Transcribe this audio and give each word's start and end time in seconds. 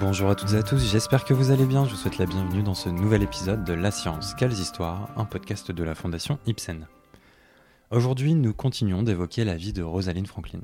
Bonjour 0.00 0.30
à 0.30 0.36
toutes 0.36 0.52
et 0.52 0.58
à 0.58 0.62
tous, 0.62 0.78
j'espère 0.78 1.24
que 1.24 1.34
vous 1.34 1.50
allez 1.50 1.66
bien. 1.66 1.84
Je 1.84 1.90
vous 1.90 1.96
souhaite 1.96 2.18
la 2.18 2.26
bienvenue 2.26 2.62
dans 2.62 2.74
ce 2.74 2.88
nouvel 2.88 3.24
épisode 3.24 3.64
de 3.64 3.72
La 3.72 3.90
Science, 3.90 4.32
Quelles 4.34 4.52
Histoires, 4.52 5.10
un 5.16 5.24
podcast 5.24 5.72
de 5.72 5.82
la 5.82 5.96
Fondation 5.96 6.38
Ibsen. 6.46 6.86
Aujourd'hui, 7.90 8.36
nous 8.36 8.54
continuons 8.54 9.02
d'évoquer 9.02 9.44
la 9.44 9.56
vie 9.56 9.72
de 9.72 9.82
Rosalind 9.82 10.28
Franklin. 10.28 10.60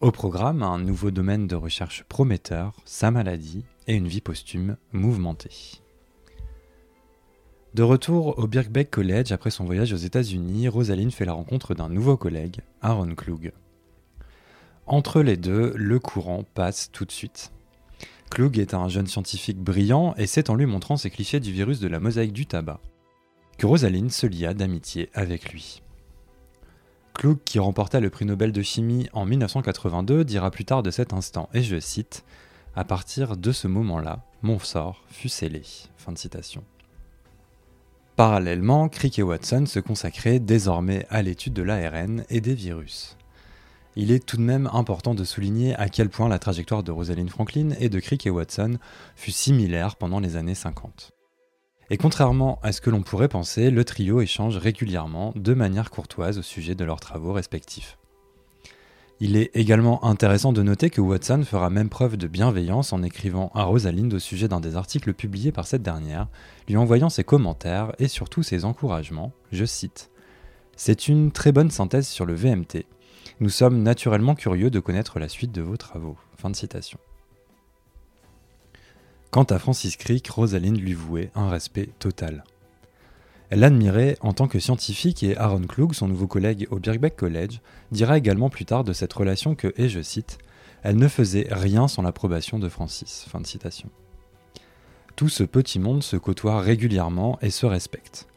Au 0.00 0.10
programme, 0.10 0.64
un 0.64 0.80
nouveau 0.80 1.12
domaine 1.12 1.46
de 1.46 1.54
recherche 1.54 2.02
prometteur, 2.08 2.72
sa 2.84 3.12
maladie 3.12 3.64
et 3.86 3.94
une 3.94 4.08
vie 4.08 4.20
posthume 4.20 4.78
mouvementée. 4.90 5.80
De 7.74 7.84
retour 7.84 8.36
au 8.40 8.48
Birkbeck 8.48 8.90
College 8.90 9.30
après 9.30 9.50
son 9.50 9.64
voyage 9.64 9.92
aux 9.92 9.96
États-Unis, 9.96 10.66
Rosalind 10.66 11.12
fait 11.12 11.24
la 11.24 11.34
rencontre 11.34 11.74
d'un 11.74 11.88
nouveau 11.88 12.16
collègue, 12.16 12.62
Aaron 12.82 13.14
Klug. 13.14 13.52
Entre 14.86 15.22
les 15.22 15.36
deux, 15.36 15.72
le 15.76 16.00
courant 16.00 16.42
passe 16.54 16.90
tout 16.90 17.04
de 17.04 17.12
suite. 17.12 17.52
Klug 18.34 18.58
est 18.58 18.74
un 18.74 18.88
jeune 18.88 19.06
scientifique 19.06 19.60
brillant 19.60 20.12
et 20.16 20.26
c'est 20.26 20.50
en 20.50 20.56
lui 20.56 20.66
montrant 20.66 20.96
ses 20.96 21.08
clichés 21.08 21.38
du 21.38 21.52
virus 21.52 21.78
de 21.78 21.86
la 21.86 22.00
mosaïque 22.00 22.32
du 22.32 22.46
tabac 22.46 22.80
que 23.58 23.64
Rosalind 23.64 24.10
se 24.10 24.26
lia 24.26 24.54
d'amitié 24.54 25.08
avec 25.14 25.52
lui. 25.52 25.82
Klug, 27.14 27.38
qui 27.44 27.60
remporta 27.60 28.00
le 28.00 28.10
prix 28.10 28.24
Nobel 28.24 28.50
de 28.50 28.60
chimie 28.60 29.08
en 29.12 29.24
1982, 29.24 30.24
dira 30.24 30.50
plus 30.50 30.64
tard 30.64 30.82
de 30.82 30.90
cet 30.90 31.12
instant, 31.12 31.48
et 31.54 31.62
je 31.62 31.78
cite 31.78 32.24
À 32.74 32.82
partir 32.82 33.36
de 33.36 33.52
ce 33.52 33.68
moment-là, 33.68 34.24
mon 34.42 34.58
sort 34.58 35.04
fut 35.06 35.28
scellé. 35.28 35.62
Parallèlement, 38.16 38.88
Crick 38.88 39.20
et 39.20 39.22
Watson 39.22 39.64
se 39.66 39.78
consacraient 39.78 40.40
désormais 40.40 41.06
à 41.08 41.22
l'étude 41.22 41.52
de 41.52 41.62
l'ARN 41.62 42.24
et 42.30 42.40
des 42.40 42.54
virus. 42.54 43.16
Il 43.96 44.10
est 44.10 44.24
tout 44.24 44.36
de 44.36 44.42
même 44.42 44.68
important 44.72 45.14
de 45.14 45.22
souligner 45.22 45.74
à 45.76 45.88
quel 45.88 46.08
point 46.08 46.28
la 46.28 46.40
trajectoire 46.40 46.82
de 46.82 46.90
Rosalind 46.90 47.30
Franklin 47.30 47.70
et 47.78 47.88
de 47.88 48.00
Crick 48.00 48.26
et 48.26 48.30
Watson 48.30 48.78
fut 49.14 49.30
similaire 49.30 49.94
pendant 49.96 50.18
les 50.18 50.36
années 50.36 50.56
50. 50.56 51.12
Et 51.90 51.96
contrairement 51.96 52.58
à 52.62 52.72
ce 52.72 52.80
que 52.80 52.90
l'on 52.90 53.02
pourrait 53.02 53.28
penser, 53.28 53.70
le 53.70 53.84
trio 53.84 54.20
échange 54.20 54.56
régulièrement 54.56 55.32
de 55.36 55.54
manière 55.54 55.90
courtoise 55.90 56.38
au 56.38 56.42
sujet 56.42 56.74
de 56.74 56.84
leurs 56.84 56.98
travaux 56.98 57.32
respectifs. 57.32 57.98
Il 59.20 59.36
est 59.36 59.50
également 59.54 60.04
intéressant 60.04 60.52
de 60.52 60.62
noter 60.62 60.90
que 60.90 61.00
Watson 61.00 61.44
fera 61.44 61.70
même 61.70 61.88
preuve 61.88 62.16
de 62.16 62.26
bienveillance 62.26 62.92
en 62.92 63.02
écrivant 63.02 63.52
à 63.54 63.62
Rosalind 63.62 64.12
au 64.12 64.18
sujet 64.18 64.48
d'un 64.48 64.58
des 64.58 64.74
articles 64.74 65.14
publiés 65.14 65.52
par 65.52 65.68
cette 65.68 65.82
dernière, 65.82 66.26
lui 66.68 66.76
envoyant 66.76 67.10
ses 67.10 67.22
commentaires 67.22 67.92
et 68.00 68.08
surtout 68.08 68.42
ses 68.42 68.64
encouragements, 68.64 69.32
je 69.52 69.64
cite. 69.64 70.10
C'est 70.74 71.06
une 71.06 71.30
très 71.30 71.52
bonne 71.52 71.70
synthèse 71.70 72.08
sur 72.08 72.26
le 72.26 72.34
VMT. 72.34 72.86
Nous 73.40 73.48
sommes 73.48 73.82
naturellement 73.82 74.36
curieux 74.36 74.70
de 74.70 74.78
connaître 74.78 75.18
la 75.18 75.28
suite 75.28 75.50
de 75.50 75.60
vos 75.60 75.76
travaux. 75.76 76.16
Quant 79.32 79.42
à 79.42 79.58
Francis 79.58 79.96
Crick, 79.96 80.28
Rosalind 80.28 80.78
lui 80.78 80.94
vouait 80.94 81.32
un 81.34 81.48
respect 81.48 81.88
total. 81.98 82.44
Elle 83.50 83.60
l'admirait 83.60 84.16
en 84.20 84.32
tant 84.32 84.46
que 84.46 84.60
scientifique 84.60 85.24
et 85.24 85.36
Aaron 85.36 85.62
Klug, 85.62 85.94
son 85.94 86.06
nouveau 86.06 86.28
collègue 86.28 86.68
au 86.70 86.78
Birkbeck 86.78 87.16
College, 87.16 87.60
dira 87.90 88.18
également 88.18 88.50
plus 88.50 88.66
tard 88.66 88.84
de 88.84 88.92
cette 88.92 89.12
relation 89.12 89.56
que, 89.56 89.74
et 89.76 89.88
je 89.88 90.00
cite, 90.00 90.38
elle 90.84 90.96
ne 90.96 91.08
faisait 91.08 91.48
rien 91.50 91.88
sans 91.88 92.02
l'approbation 92.02 92.60
de 92.60 92.68
Francis. 92.68 93.26
Tout 95.16 95.28
ce 95.28 95.42
petit 95.42 95.80
monde 95.80 96.04
se 96.04 96.16
côtoie 96.16 96.60
régulièrement 96.60 97.38
et 97.42 97.50
se 97.50 97.66
respecte. 97.66 98.28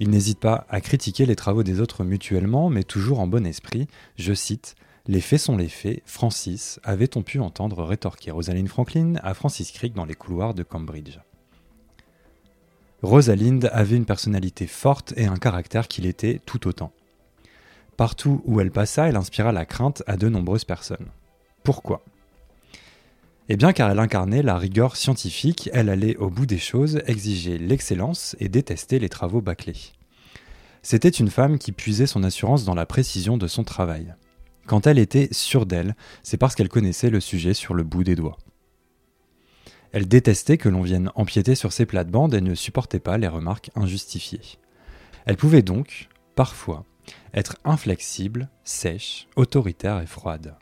Il 0.00 0.10
n'hésite 0.10 0.40
pas 0.40 0.66
à 0.68 0.80
critiquer 0.80 1.26
les 1.26 1.36
travaux 1.36 1.62
des 1.62 1.80
autres 1.80 2.04
mutuellement, 2.04 2.68
mais 2.68 2.82
toujours 2.82 3.20
en 3.20 3.26
bon 3.26 3.46
esprit. 3.46 3.86
Je 4.16 4.34
cite 4.34 4.74
les 5.06 5.20
faits 5.20 5.40
sont 5.40 5.58
les 5.58 5.68
faits, 5.68 6.02
Francis, 6.06 6.80
avait-on 6.82 7.22
pu 7.22 7.38
entendre 7.38 7.84
rétorquer 7.84 8.30
Rosalind 8.30 8.68
Franklin 8.68 9.16
à 9.22 9.34
Francis 9.34 9.70
Crick 9.70 9.92
dans 9.92 10.06
les 10.06 10.14
couloirs 10.14 10.54
de 10.54 10.62
Cambridge. 10.62 11.18
Rosalind 13.02 13.68
avait 13.70 13.96
une 13.96 14.06
personnalité 14.06 14.66
forte 14.66 15.12
et 15.18 15.26
un 15.26 15.36
caractère 15.36 15.88
qui 15.88 16.00
l'était 16.00 16.40
tout 16.46 16.66
autant. 16.66 16.90
Partout 17.98 18.40
où 18.46 18.60
elle 18.60 18.70
passa, 18.70 19.06
elle 19.06 19.16
inspira 19.16 19.52
la 19.52 19.66
crainte 19.66 20.02
à 20.06 20.16
de 20.16 20.30
nombreuses 20.30 20.64
personnes. 20.64 21.08
Pourquoi? 21.64 22.02
Eh 23.50 23.56
bien 23.56 23.74
car 23.74 23.90
elle 23.90 23.98
incarnait 23.98 24.42
la 24.42 24.56
rigueur 24.56 24.96
scientifique, 24.96 25.68
elle 25.74 25.90
allait 25.90 26.16
au 26.16 26.30
bout 26.30 26.46
des 26.46 26.58
choses, 26.58 27.02
exiger 27.06 27.58
l'excellence 27.58 28.36
et 28.40 28.48
détester 28.48 28.98
les 28.98 29.10
travaux 29.10 29.42
bâclés. 29.42 29.92
C'était 30.82 31.10
une 31.10 31.30
femme 31.30 31.58
qui 31.58 31.72
puisait 31.72 32.06
son 32.06 32.24
assurance 32.24 32.64
dans 32.64 32.74
la 32.74 32.86
précision 32.86 33.36
de 33.36 33.46
son 33.46 33.62
travail. 33.62 34.14
Quand 34.66 34.86
elle 34.86 34.98
était 34.98 35.28
sûre 35.30 35.66
d'elle, 35.66 35.94
c'est 36.22 36.38
parce 36.38 36.54
qu'elle 36.54 36.70
connaissait 36.70 37.10
le 37.10 37.20
sujet 37.20 37.52
sur 37.52 37.74
le 37.74 37.82
bout 37.82 38.02
des 38.02 38.16
doigts. 38.16 38.38
Elle 39.92 40.08
détestait 40.08 40.58
que 40.58 40.70
l'on 40.70 40.82
vienne 40.82 41.12
empiéter 41.14 41.54
sur 41.54 41.72
ses 41.72 41.84
plates-bandes 41.84 42.34
et 42.34 42.40
ne 42.40 42.54
supportait 42.54 42.98
pas 42.98 43.18
les 43.18 43.28
remarques 43.28 43.70
injustifiées. 43.74 44.58
Elle 45.26 45.36
pouvait 45.36 45.62
donc, 45.62 46.08
parfois, 46.34 46.84
être 47.34 47.58
inflexible, 47.64 48.48
sèche, 48.64 49.28
autoritaire 49.36 50.00
et 50.00 50.06
froide. 50.06 50.56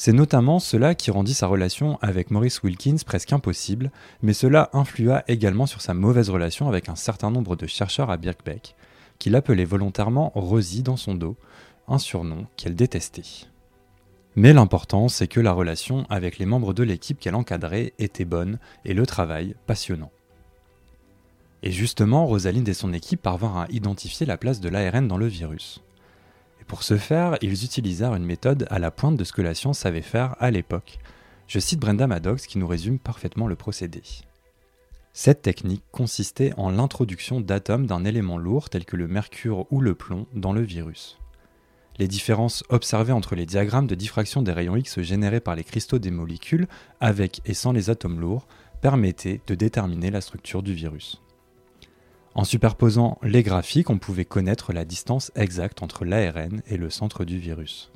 C'est 0.00 0.12
notamment 0.12 0.60
cela 0.60 0.94
qui 0.94 1.10
rendit 1.10 1.34
sa 1.34 1.48
relation 1.48 1.98
avec 2.02 2.30
Maurice 2.30 2.62
Wilkins 2.62 2.98
presque 3.04 3.32
impossible, 3.32 3.90
mais 4.22 4.32
cela 4.32 4.70
influa 4.72 5.24
également 5.26 5.66
sur 5.66 5.80
sa 5.80 5.92
mauvaise 5.92 6.30
relation 6.30 6.68
avec 6.68 6.88
un 6.88 6.94
certain 6.94 7.32
nombre 7.32 7.56
de 7.56 7.66
chercheurs 7.66 8.08
à 8.08 8.16
Birkbeck, 8.16 8.76
qui 9.18 9.28
l'appelaient 9.28 9.64
volontairement 9.64 10.30
Rosie 10.36 10.84
dans 10.84 10.96
son 10.96 11.16
dos, 11.16 11.36
un 11.88 11.98
surnom 11.98 12.46
qu'elle 12.56 12.76
détestait. 12.76 13.48
Mais 14.36 14.52
l'important, 14.52 15.08
c'est 15.08 15.26
que 15.26 15.40
la 15.40 15.50
relation 15.50 16.06
avec 16.10 16.38
les 16.38 16.46
membres 16.46 16.74
de 16.74 16.84
l'équipe 16.84 17.18
qu'elle 17.18 17.34
encadrait 17.34 17.92
était 17.98 18.24
bonne 18.24 18.60
et 18.84 18.94
le 18.94 19.04
travail 19.04 19.56
passionnant. 19.66 20.12
Et 21.64 21.72
justement, 21.72 22.24
Rosalind 22.24 22.68
et 22.68 22.72
son 22.72 22.92
équipe 22.92 23.22
parvinrent 23.22 23.58
à 23.58 23.66
identifier 23.70 24.26
la 24.26 24.36
place 24.36 24.60
de 24.60 24.68
l'ARN 24.68 25.08
dans 25.08 25.18
le 25.18 25.26
virus. 25.26 25.82
Pour 26.68 26.84
ce 26.84 26.96
faire, 26.96 27.36
ils 27.42 27.64
utilisèrent 27.64 28.14
une 28.14 28.24
méthode 28.24 28.66
à 28.70 28.78
la 28.78 28.92
pointe 28.92 29.16
de 29.16 29.24
ce 29.24 29.32
que 29.32 29.42
la 29.42 29.54
science 29.54 29.80
savait 29.80 30.02
faire 30.02 30.36
à 30.38 30.52
l'époque. 30.52 30.98
Je 31.48 31.58
cite 31.58 31.80
Brenda 31.80 32.06
Maddox 32.06 32.46
qui 32.46 32.58
nous 32.58 32.68
résume 32.68 33.00
parfaitement 33.00 33.48
le 33.48 33.56
procédé. 33.56 34.02
Cette 35.12 35.42
technique 35.42 35.82
consistait 35.90 36.52
en 36.56 36.70
l'introduction 36.70 37.40
d'atomes 37.40 37.86
d'un 37.86 38.04
élément 38.04 38.38
lourd 38.38 38.70
tel 38.70 38.84
que 38.84 38.96
le 38.96 39.08
mercure 39.08 39.66
ou 39.72 39.80
le 39.80 39.96
plomb 39.96 40.26
dans 40.34 40.52
le 40.52 40.62
virus 40.62 41.18
les 41.98 42.08
différences 42.08 42.64
observées 42.68 43.12
entre 43.12 43.34
les 43.34 43.46
diagrammes 43.46 43.86
de 43.86 43.94
diffraction 43.94 44.42
des 44.42 44.52
rayons 44.52 44.76
X 44.76 45.00
générés 45.02 45.40
par 45.40 45.56
les 45.56 45.64
cristaux 45.64 45.98
des 45.98 46.10
molécules, 46.10 46.68
avec 47.00 47.40
et 47.44 47.54
sans 47.54 47.72
les 47.72 47.90
atomes 47.90 48.20
lourds, 48.20 48.46
permettaient 48.80 49.40
de 49.46 49.54
déterminer 49.54 50.10
la 50.10 50.20
structure 50.20 50.62
du 50.62 50.72
virus. 50.72 51.20
En 52.38 52.44
superposant 52.44 53.18
les 53.24 53.42
graphiques, 53.42 53.90
on 53.90 53.98
pouvait 53.98 54.24
connaître 54.24 54.72
la 54.72 54.84
distance 54.84 55.32
exacte 55.34 55.82
entre 55.82 56.04
l'ARN 56.04 56.62
et 56.68 56.76
le 56.76 56.88
centre 56.88 57.24
du 57.24 57.36
virus. 57.36 57.90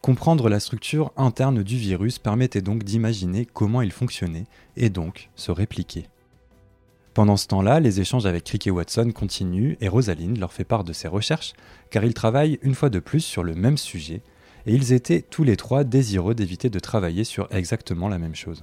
Comprendre 0.00 0.48
la 0.48 0.60
structure 0.60 1.12
interne 1.18 1.62
du 1.62 1.76
virus 1.76 2.18
permettait 2.18 2.62
donc 2.62 2.84
d'imaginer 2.84 3.44
comment 3.44 3.82
il 3.82 3.92
fonctionnait 3.92 4.46
et 4.78 4.88
donc 4.88 5.28
se 5.34 5.50
répliquer. 5.50 6.08
Pendant 7.12 7.36
ce 7.36 7.48
temps-là, 7.48 7.80
les 7.80 8.00
échanges 8.00 8.24
avec 8.24 8.44
Crick 8.44 8.66
et 8.66 8.70
Watson 8.70 9.12
continuent 9.14 9.76
et 9.82 9.88
Rosalind 9.88 10.38
leur 10.38 10.54
fait 10.54 10.64
part 10.64 10.84
de 10.84 10.94
ses 10.94 11.08
recherches 11.08 11.52
car 11.90 12.02
ils 12.06 12.14
travaillent 12.14 12.58
une 12.62 12.74
fois 12.74 12.88
de 12.88 12.98
plus 12.98 13.20
sur 13.20 13.42
le 13.42 13.54
même 13.54 13.76
sujet 13.76 14.22
et 14.64 14.72
ils 14.72 14.94
étaient 14.94 15.20
tous 15.20 15.44
les 15.44 15.58
trois 15.58 15.84
désireux 15.84 16.34
d'éviter 16.34 16.70
de 16.70 16.78
travailler 16.78 17.24
sur 17.24 17.46
exactement 17.50 18.08
la 18.08 18.18
même 18.18 18.34
chose. 18.34 18.62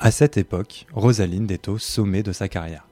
À 0.00 0.12
cette 0.12 0.36
époque, 0.36 0.86
Rosalind 0.92 1.50
est 1.50 1.66
au 1.66 1.76
sommet 1.76 2.22
de 2.22 2.30
sa 2.30 2.48
carrière. 2.48 2.86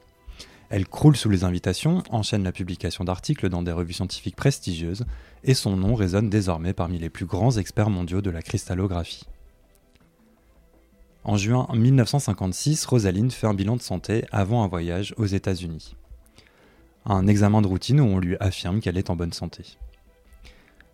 Elle 0.71 0.89
croule 0.89 1.17
sous 1.17 1.29
les 1.29 1.45
invitations, 1.45 2.03
enchaîne 2.11 2.43
la 2.43 2.51
publication 2.51 3.05
d'articles 3.05 3.49
dans 3.49 3.63
des 3.63 3.71
revues 3.71 3.93
scientifiques 3.93 4.35
prestigieuses, 4.35 5.05
et 5.45 5.55
son 5.55 5.77
nom 5.77 5.95
résonne 5.95 6.29
désormais 6.29 6.73
parmi 6.73 6.99
les 6.99 7.09
plus 7.09 7.25
grands 7.25 7.57
experts 7.59 7.91
mondiaux 7.91 8.23
de 8.23 8.31
la 8.31 8.43
cristallographie. 8.43 9.25
En 11.23 11.37
juin 11.37 11.69
1956, 11.73 12.85
Rosaline 12.87 13.31
fait 13.31 13.47
un 13.47 13.55
bilan 13.55 13.77
de 13.77 13.83
santé 13.83 14.25
avant 14.33 14.65
un 14.65 14.69
voyage 14.69 15.15
aux 15.17 15.27
États-Unis. 15.27 15.95
Un 17.05 17.29
examen 17.29 17.63
de 17.63 17.69
routine 17.69 18.01
où 18.01 18.05
on 18.05 18.19
lui 18.19 18.37
affirme 18.41 18.81
qu'elle 18.81 18.99
est 18.99 19.11
en 19.11 19.17
bonne 19.17 19.33
santé. 19.33 19.79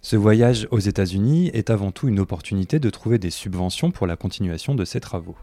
Ce 0.02 0.16
voyage 0.16 0.68
aux 0.70 0.78
États-Unis 0.78 1.50
est 1.54 1.70
avant 1.70 1.90
tout 1.90 2.08
une 2.08 2.20
opportunité 2.20 2.80
de 2.80 2.90
trouver 2.90 3.18
des 3.18 3.30
subventions 3.30 3.90
pour 3.90 4.06
la 4.06 4.16
continuation 4.16 4.74
de 4.74 4.84
ses 4.84 5.00
travaux. 5.00 5.36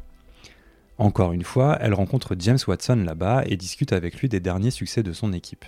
Encore 1.00 1.31
une 1.31 1.46
fois, 1.46 1.78
elle 1.80 1.94
rencontre 1.94 2.36
James 2.38 2.60
Watson 2.68 2.98
là-bas 3.06 3.44
et 3.46 3.56
discute 3.56 3.94
avec 3.94 4.19
lui 4.19 4.28
des 4.28 4.42
derniers 4.42 4.69
succès 4.69 5.01
de 5.01 5.13
son 5.13 5.31
équipe. 5.31 5.63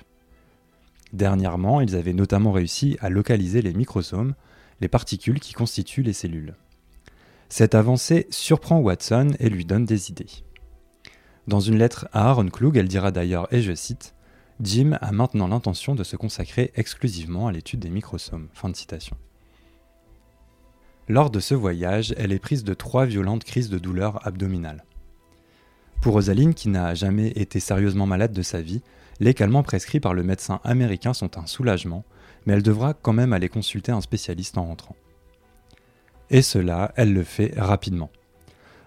Dernièrement, 1.13 1.79
ils 1.79 1.95
avaient 1.95 2.11
notamment 2.11 2.51
réussi 2.51 2.97
à 2.99 3.09
localiser 3.09 3.61
les 3.61 3.73
microsomes, 3.73 4.35
les 4.81 4.89
particules 4.89 5.39
qui 5.39 5.53
constituent 5.53 6.03
les 6.03 6.11
cellules. 6.11 6.53
Cette 7.47 7.75
avancée 7.75 8.27
surprend 8.29 8.79
Watson 8.79 9.29
et 9.39 9.49
lui 9.49 9.63
donne 9.63 9.85
des 9.85 10.09
idées. 10.09 10.43
Dans 11.47 11.61
une 11.61 11.77
lettre 11.77 12.09
à 12.11 12.29
Aaron 12.29 12.49
Klug, 12.49 12.75
elle 12.75 12.89
dira 12.89 13.11
d'ailleurs, 13.11 13.47
et 13.53 13.61
je 13.61 13.73
cite, 13.73 14.13
Jim 14.59 14.97
a 14.99 15.13
maintenant 15.13 15.47
l'intention 15.47 15.95
de 15.95 16.03
se 16.03 16.17
consacrer 16.17 16.73
exclusivement 16.75 17.47
à 17.47 17.53
l'étude 17.53 17.79
des 17.79 17.89
microsomes. 17.89 18.49
Lors 21.07 21.29
de 21.29 21.39
ce 21.39 21.53
voyage, 21.53 22.13
elle 22.17 22.33
est 22.33 22.39
prise 22.39 22.65
de 22.65 22.73
trois 22.73 23.05
violentes 23.05 23.45
crises 23.45 23.69
de 23.69 23.79
douleur 23.79 24.27
abdominale. 24.27 24.83
Pour 26.01 26.13
Rosaline, 26.13 26.55
qui 26.55 26.67
n'a 26.67 26.95
jamais 26.95 27.27
été 27.27 27.59
sérieusement 27.59 28.07
malade 28.07 28.33
de 28.33 28.41
sa 28.41 28.59
vie, 28.59 28.81
les 29.19 29.35
calmants 29.35 29.61
prescrits 29.61 29.99
par 29.99 30.15
le 30.15 30.23
médecin 30.23 30.59
américain 30.63 31.13
sont 31.13 31.37
un 31.37 31.45
soulagement, 31.45 32.03
mais 32.45 32.53
elle 32.53 32.63
devra 32.63 32.95
quand 32.95 33.13
même 33.13 33.33
aller 33.33 33.49
consulter 33.49 33.91
un 33.91 34.01
spécialiste 34.01 34.57
en 34.57 34.65
rentrant. 34.65 34.95
Et 36.31 36.41
cela, 36.41 36.91
elle 36.95 37.13
le 37.13 37.23
fait 37.23 37.53
rapidement. 37.55 38.09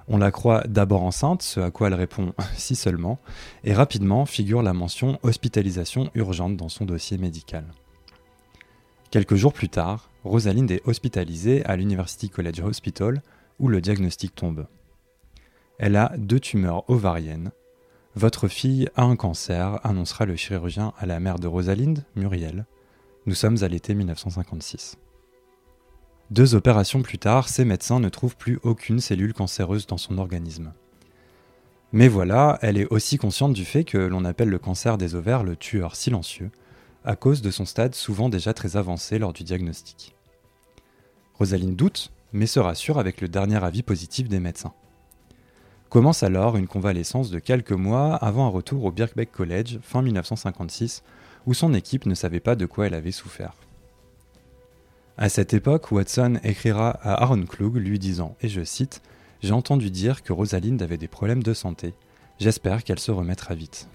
On 0.08 0.18
la 0.18 0.32
croit 0.32 0.64
d'abord 0.66 1.04
enceinte, 1.04 1.42
ce 1.42 1.60
à 1.60 1.70
quoi 1.70 1.86
elle 1.86 1.94
répond 1.94 2.34
si 2.56 2.74
seulement, 2.74 3.20
et 3.62 3.74
rapidement 3.74 4.26
figure 4.26 4.62
la 4.62 4.72
mention 4.72 5.20
hospitalisation 5.22 6.10
urgente 6.16 6.56
dans 6.56 6.68
son 6.68 6.84
dossier 6.84 7.16
médical. 7.16 7.64
Quelques 9.12 9.36
jours 9.36 9.52
plus 9.52 9.68
tard, 9.68 10.10
Rosalind 10.24 10.68
est 10.68 10.82
hospitalisée 10.84 11.64
à 11.64 11.76
l'University 11.76 12.28
College 12.28 12.60
Hospital 12.60 13.22
où 13.60 13.68
le 13.68 13.80
diagnostic 13.80 14.34
tombe. 14.34 14.66
Elle 15.86 15.96
a 15.96 16.14
deux 16.16 16.40
tumeurs 16.40 16.88
ovariennes. 16.88 17.50
Votre 18.14 18.48
fille 18.48 18.88
a 18.96 19.02
un 19.02 19.16
cancer, 19.16 19.86
annoncera 19.86 20.24
le 20.24 20.34
chirurgien 20.34 20.94
à 20.98 21.04
la 21.04 21.20
mère 21.20 21.38
de 21.38 21.46
Rosalind, 21.46 22.06
Muriel. 22.16 22.64
Nous 23.26 23.34
sommes 23.34 23.62
à 23.62 23.68
l'été 23.68 23.94
1956. 23.94 24.96
Deux 26.30 26.54
opérations 26.54 27.02
plus 27.02 27.18
tard, 27.18 27.50
ces 27.50 27.66
médecins 27.66 28.00
ne 28.00 28.08
trouvent 28.08 28.38
plus 28.38 28.60
aucune 28.62 28.98
cellule 28.98 29.34
cancéreuse 29.34 29.86
dans 29.86 29.98
son 29.98 30.16
organisme. 30.16 30.72
Mais 31.92 32.08
voilà, 32.08 32.58
elle 32.62 32.78
est 32.78 32.90
aussi 32.90 33.18
consciente 33.18 33.52
du 33.52 33.66
fait 33.66 33.84
que 33.84 33.98
l'on 33.98 34.24
appelle 34.24 34.48
le 34.48 34.58
cancer 34.58 34.96
des 34.96 35.14
ovaires 35.14 35.44
le 35.44 35.54
tueur 35.54 35.96
silencieux, 35.96 36.50
à 37.04 37.14
cause 37.14 37.42
de 37.42 37.50
son 37.50 37.66
stade 37.66 37.94
souvent 37.94 38.30
déjà 38.30 38.54
très 38.54 38.78
avancé 38.78 39.18
lors 39.18 39.34
du 39.34 39.42
diagnostic. 39.44 40.16
Rosaline 41.34 41.76
doute, 41.76 42.10
mais 42.32 42.46
se 42.46 42.58
rassure 42.58 42.98
avec 42.98 43.20
le 43.20 43.28
dernier 43.28 43.62
avis 43.62 43.82
positif 43.82 44.30
des 44.30 44.40
médecins. 44.40 44.72
Commence 45.94 46.24
alors 46.24 46.56
une 46.56 46.66
convalescence 46.66 47.30
de 47.30 47.38
quelques 47.38 47.70
mois 47.70 48.16
avant 48.16 48.46
un 48.46 48.50
retour 48.50 48.82
au 48.82 48.90
Birkbeck 48.90 49.30
College 49.30 49.78
fin 49.80 50.02
1956, 50.02 51.04
où 51.46 51.54
son 51.54 51.72
équipe 51.72 52.06
ne 52.06 52.16
savait 52.16 52.40
pas 52.40 52.56
de 52.56 52.66
quoi 52.66 52.88
elle 52.88 52.94
avait 52.94 53.12
souffert. 53.12 53.52
À 55.16 55.28
cette 55.28 55.54
époque, 55.54 55.92
Watson 55.92 56.40
écrira 56.42 56.90
à 56.90 57.22
Aaron 57.22 57.44
Klug 57.44 57.76
lui 57.76 58.00
disant, 58.00 58.34
et 58.40 58.48
je 58.48 58.64
cite, 58.64 59.02
J'ai 59.40 59.52
entendu 59.52 59.88
dire 59.88 60.24
que 60.24 60.32
Rosalind 60.32 60.82
avait 60.82 60.96
des 60.96 61.06
problèmes 61.06 61.44
de 61.44 61.54
santé. 61.54 61.94
J'espère 62.40 62.82
qu'elle 62.82 62.98
se 62.98 63.12
remettra 63.12 63.54
vite. 63.54 63.86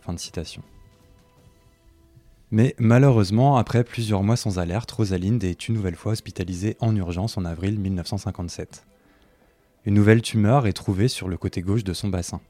Mais 2.49 2.75
malheureusement, 2.79 3.57
après 3.57 3.83
plusieurs 3.83 4.23
mois 4.23 4.37
sans 4.37 4.57
alerte, 4.57 4.89
Rosalind 4.89 5.43
est 5.43 5.67
une 5.67 5.75
nouvelle 5.75 5.97
fois 5.97 6.13
hospitalisée 6.13 6.77
en 6.79 6.95
urgence 6.95 7.37
en 7.37 7.43
avril 7.43 7.77
1957. 7.77 8.85
Une 9.85 9.93
nouvelle 9.93 10.21
tumeur 10.21 10.67
est 10.67 10.73
trouvée 10.73 11.07
sur 11.07 11.29
le 11.29 11.37
côté 11.37 11.61
gauche 11.61 11.83
de 11.83 11.93
son 11.93 12.09
bassin. 12.09 12.41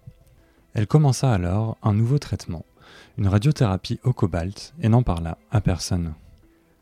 Elle 0.73 0.87
commença 0.87 1.31
alors 1.31 1.77
un 1.83 1.93
nouveau 1.93 2.17
traitement, 2.17 2.65
une 3.17 3.27
radiothérapie 3.27 3.99
au 4.03 4.13
cobalt, 4.13 4.73
et 4.81 4.89
n'en 4.89 5.03
parla 5.03 5.37
à 5.51 5.61
personne. 5.61 6.13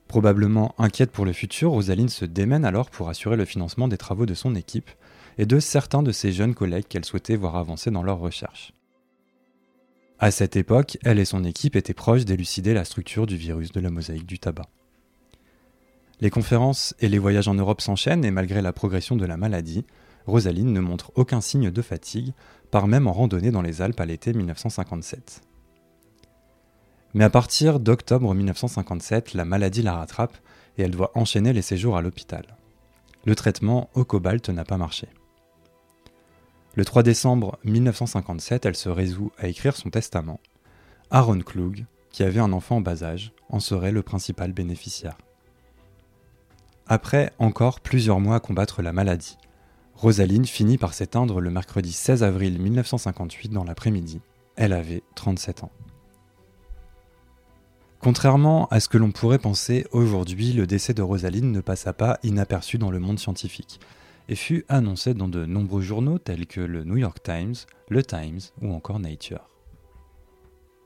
Probablement 0.08 0.74
inquiète 0.78 1.12
pour 1.12 1.26
le 1.26 1.34
futur, 1.34 1.72
Rosaline 1.72 2.08
se 2.08 2.24
démène 2.24 2.64
alors 2.64 2.90
pour 2.90 3.10
assurer 3.10 3.36
le 3.36 3.44
financement 3.44 3.90
des 3.90 3.98
travaux 3.98 4.26
de 4.26 4.34
son 4.34 4.56
équipe 4.56 4.90
et 5.38 5.46
de 5.46 5.60
certains 5.60 6.02
de 6.02 6.14
ses 6.14 6.32
jeunes 6.32 6.56
collègues 6.56 6.88
qu'elle 6.88 7.06
souhaitait 7.06 7.36
voir 7.36 7.58
avancer 7.58 7.92
dans 7.92 8.04
leurs 8.04 8.20
recherches. 8.20 8.74
À 10.20 10.32
cette 10.32 10.56
époque, 10.56 10.98
elle 11.04 11.20
et 11.20 11.26
son 11.26 11.44
équipe 11.44 11.76
étaient 11.76 11.94
proches 11.94 12.26
d'élucider 12.26 12.74
la 12.74 12.86
structure 12.86 13.28
du 13.28 13.36
virus 13.36 13.72
de 13.72 13.82
la 13.82 13.92
mosaïque 13.92 14.26
du 14.26 14.40
tabac. 14.40 14.68
Les 16.22 16.32
conférences 16.32 16.96
et 17.00 17.10
les 17.10 17.20
voyages 17.20 17.48
en 17.48 17.54
Europe 17.54 17.82
s'enchaînent 17.82 18.26
et 18.26 18.32
malgré 18.32 18.62
la 18.64 18.74
progression 18.74 19.16
de 19.16 19.26
la 19.26 19.38
maladie, 19.38 19.86
Rosaline 20.28 20.74
ne 20.74 20.82
montre 20.82 21.12
aucun 21.16 21.42
signe 21.42 21.72
de 21.72 21.82
fatigue, 21.82 22.34
par 22.70 22.88
même 22.88 23.08
en 23.08 23.14
randonnée 23.14 23.52
dans 23.52 23.62
les 23.62 23.82
Alpes 23.82 24.00
à 24.00 24.06
l'été 24.06 24.34
1957. 24.34 25.42
Mais 27.14 27.24
à 27.24 27.30
partir 27.30 27.80
d'octobre 27.80 28.36
1957, 28.36 29.34
la 29.34 29.46
maladie 29.46 29.82
la 29.82 29.96
rattrape 29.96 30.38
et 30.78 30.84
elle 30.84 30.92
doit 30.92 31.12
enchaîner 31.16 31.54
les 31.54 31.62
séjours 31.62 31.98
à 31.98 32.02
l'hôpital. 32.02 32.58
Le 33.26 33.36
traitement 33.36 33.90
au 33.94 34.04
cobalt 34.04 34.50
n'a 34.50 34.66
pas 34.66 34.78
marché. 34.78 35.08
Le 36.76 36.86
3 36.86 37.02
décembre 37.02 37.58
1957, 37.64 38.66
elle 38.66 38.76
se 38.76 38.90
résout 38.90 39.32
à 39.38 39.48
écrire 39.48 39.76
son 39.76 39.90
testament. 39.90 40.40
Aaron 41.10 41.40
Klug, 41.40 41.86
qui 42.12 42.24
avait 42.24 42.40
un 42.40 42.54
enfant 42.54 42.78
en 42.78 42.82
bas 42.82 43.04
âge, 43.04 43.32
en 43.50 43.60
serait 43.60 43.92
le 43.92 44.04
principal 44.04 44.52
bénéficiaire. 44.52 45.18
Après 46.86 47.32
encore 47.40 47.80
plusieurs 47.80 48.20
mois 48.20 48.36
à 48.36 48.40
combattre 48.40 48.82
la 48.82 48.94
maladie, 48.94 49.38
Rosaline 49.98 50.46
finit 50.46 50.78
par 50.78 50.94
s'éteindre 50.94 51.42
le 51.42 51.50
mercredi 51.50 51.92
16 51.92 52.22
avril 52.22 52.62
1958 52.62 53.52
dans 53.52 53.64
l'après-midi. 53.64 54.22
Elle 54.56 54.74
avait 54.74 55.02
37 55.16 55.64
ans. 55.64 55.72
Contrairement 58.00 58.68
à 58.68 58.80
ce 58.80 58.90
que 58.90 59.00
l'on 59.00 59.12
pourrait 59.12 59.40
penser, 59.40 59.88
aujourd'hui, 59.92 60.54
le 60.54 60.68
décès 60.68 60.94
de 60.94 61.02
Rosaline 61.02 61.52
ne 61.52 61.62
passa 61.62 61.94
pas 61.94 62.20
inaperçu 62.22 62.78
dans 62.78 62.92
le 62.92 63.00
monde 63.00 63.18
scientifique 63.18 63.80
et 64.30 64.36
fut 64.36 64.66
annoncé 64.70 65.16
dans 65.16 65.30
de 65.30 65.48
nombreux 65.48 65.82
journaux 65.82 66.20
tels 66.20 66.46
que 66.46 66.62
le 66.62 66.84
New 66.84 66.98
York 66.98 67.18
Times, 67.24 67.56
le 67.90 68.04
Times 68.04 68.42
ou 68.62 68.74
encore 68.74 69.00
Nature. 69.00 69.57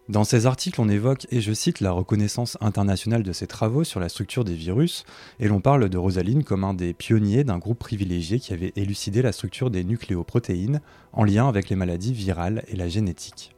Dans 0.09 0.23
ces 0.23 0.45
articles, 0.45 0.81
on 0.81 0.89
évoque, 0.89 1.27
et 1.31 1.41
je 1.41 1.53
cite, 1.53 1.79
la 1.79 1.91
reconnaissance 1.91 2.57
internationale 2.59 3.23
de 3.23 3.31
ses 3.31 3.47
travaux 3.47 3.83
sur 3.83 3.99
la 3.99 4.09
structure 4.09 4.43
des 4.43 4.55
virus, 4.55 5.05
et 5.39 5.47
l'on 5.47 5.61
parle 5.61 5.89
de 5.89 5.97
Rosaline 5.97 6.43
comme 6.43 6.63
un 6.63 6.73
des 6.73 6.93
pionniers 6.93 7.43
d'un 7.43 7.59
groupe 7.59 7.79
privilégié 7.79 8.39
qui 8.39 8.51
avait 8.51 8.73
élucidé 8.75 9.21
la 9.21 9.31
structure 9.31 9.69
des 9.69 9.83
nucléoprotéines 9.83 10.81
en 11.13 11.23
lien 11.23 11.47
avec 11.47 11.69
les 11.69 11.75
maladies 11.75 12.13
virales 12.13 12.63
et 12.67 12.75
la 12.75 12.89
génétique. 12.89 13.55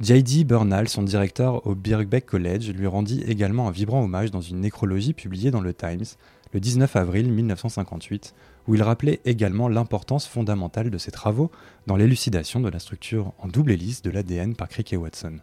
J.D. 0.00 0.42
Bernal, 0.44 0.88
son 0.88 1.04
directeur 1.04 1.64
au 1.66 1.76
Birkbeck 1.76 2.26
College, 2.26 2.70
lui 2.70 2.88
rendit 2.88 3.22
également 3.22 3.68
un 3.68 3.70
vibrant 3.70 4.02
hommage 4.02 4.32
dans 4.32 4.40
une 4.40 4.58
nécrologie 4.58 5.12
publiée 5.12 5.52
dans 5.52 5.60
le 5.60 5.74
Times 5.74 6.04
le 6.52 6.60
19 6.60 6.96
avril 6.96 7.32
1958, 7.32 8.34
où 8.68 8.74
il 8.74 8.82
rappelait 8.82 9.20
également 9.24 9.68
l'importance 9.68 10.26
fondamentale 10.26 10.90
de 10.90 10.98
ses 10.98 11.10
travaux 11.10 11.50
dans 11.86 11.96
l'élucidation 11.96 12.60
de 12.60 12.68
la 12.68 12.78
structure 12.78 13.32
en 13.38 13.48
double 13.48 13.72
hélice 13.72 14.02
de 14.02 14.10
l'ADN 14.10 14.54
par 14.54 14.68
Crick 14.68 14.92
et 14.92 14.96
Watson. 14.96 15.38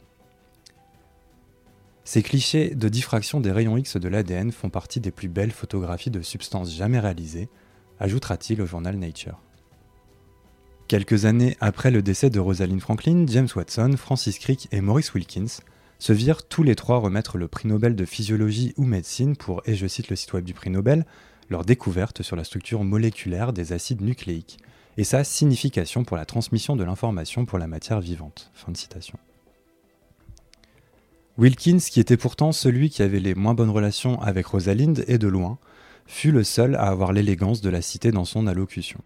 Ces 2.03 2.24
clichés 2.24 2.74
de 2.74 2.89
diffraction 2.89 3.39
des 3.39 3.51
rayons 3.51 3.77
X 3.77 3.98
de 3.98 4.08
l'ADN 4.08 4.51
font 4.51 4.70
partie 4.70 5.00
des 5.00 5.12
plus 5.12 5.27
belles 5.27 5.51
photographies 5.51 6.10
de 6.10 6.22
substances 6.22 6.74
jamais 6.74 7.00
réalisées, 7.00 7.50
ajoutera-t-il 8.00 8.62
au 8.62 8.65
journal 8.65 8.98
Nature. 8.98 9.39
Quelques 10.88 11.25
années 11.25 11.55
après 11.60 11.91
le 11.91 12.01
décès 12.01 12.32
de 12.32 12.39
Rosalind 12.39 12.82
Franklin, 12.82 13.25
James 13.27 13.48
Watson, 13.55 13.94
Francis 13.96 14.39
Crick 14.39 14.67
et 14.72 14.82
Maurice 14.82 15.13
Wilkins 15.13 15.62
se 16.00 16.13
virent 16.13 16.48
tous 16.48 16.63
les 16.63 16.75
trois 16.75 16.98
remettre 16.98 17.38
le 17.38 17.48
prix 17.48 17.67
Nobel 17.67 17.96
de 17.96 18.05
physiologie 18.05 18.74
ou 18.77 18.86
médecine 18.86 19.36
pour, 19.36 19.62
et 19.65 19.75
je 19.75 19.86
cite 19.86 20.10
le 20.10 20.15
site 20.15 20.34
web 20.34 20.46
du 20.46 20.55
prix 20.55 20.72
Nobel, 20.72 21.05
leur 21.50 21.65
découverte 21.65 22.22
sur 22.22 22.36
la 22.36 22.44
structure 22.44 22.84
moléculaire 22.84 23.53
des 23.53 23.74
acides 23.74 24.01
nucléiques 24.01 24.58
et 24.98 25.03
sa 25.03 25.24
signification 25.24 26.03
pour 26.03 26.18
la 26.18 26.25
transmission 26.25 26.75
de 26.75 26.84
l'information 26.84 27.46
pour 27.46 27.58
la 27.58 27.68
matière 27.68 28.01
vivante. 28.01 28.51
Wilkins, 31.38 31.79
qui 31.79 32.00
était 32.00 32.18
pourtant 32.18 32.51
celui 32.51 32.89
qui 32.89 33.01
avait 33.01 33.20
les 33.20 33.34
moins 33.34 33.53
bonnes 33.53 33.70
relations 33.70 34.22
avec 34.22 34.46
Rosalind 34.48 35.06
et 35.08 35.18
de 35.18 35.27
loin, 35.27 35.58
fut 36.06 36.32
le 36.32 36.44
seul 36.44 36.75
à 36.75 36.88
avoir 36.88 37.13
l'élégance 37.13 37.62
de 37.62 37.70
la 37.70 37.82
citer 37.82 38.12
dans 38.12 38.25
son 38.25 38.46
allocution. 38.46 39.00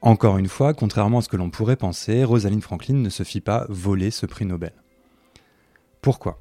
Encore 0.00 0.38
une 0.38 0.48
fois, 0.48 0.74
contrairement 0.74 1.18
à 1.18 1.22
ce 1.22 1.28
que 1.28 1.36
l'on 1.36 1.50
pourrait 1.50 1.76
penser, 1.76 2.24
Rosalind 2.24 2.62
Franklin 2.62 2.94
ne 2.94 3.08
se 3.08 3.22
fit 3.22 3.40
pas 3.40 3.66
voler 3.68 4.10
ce 4.10 4.26
prix 4.26 4.46
Nobel. 4.46 4.72
Pourquoi? 6.00 6.40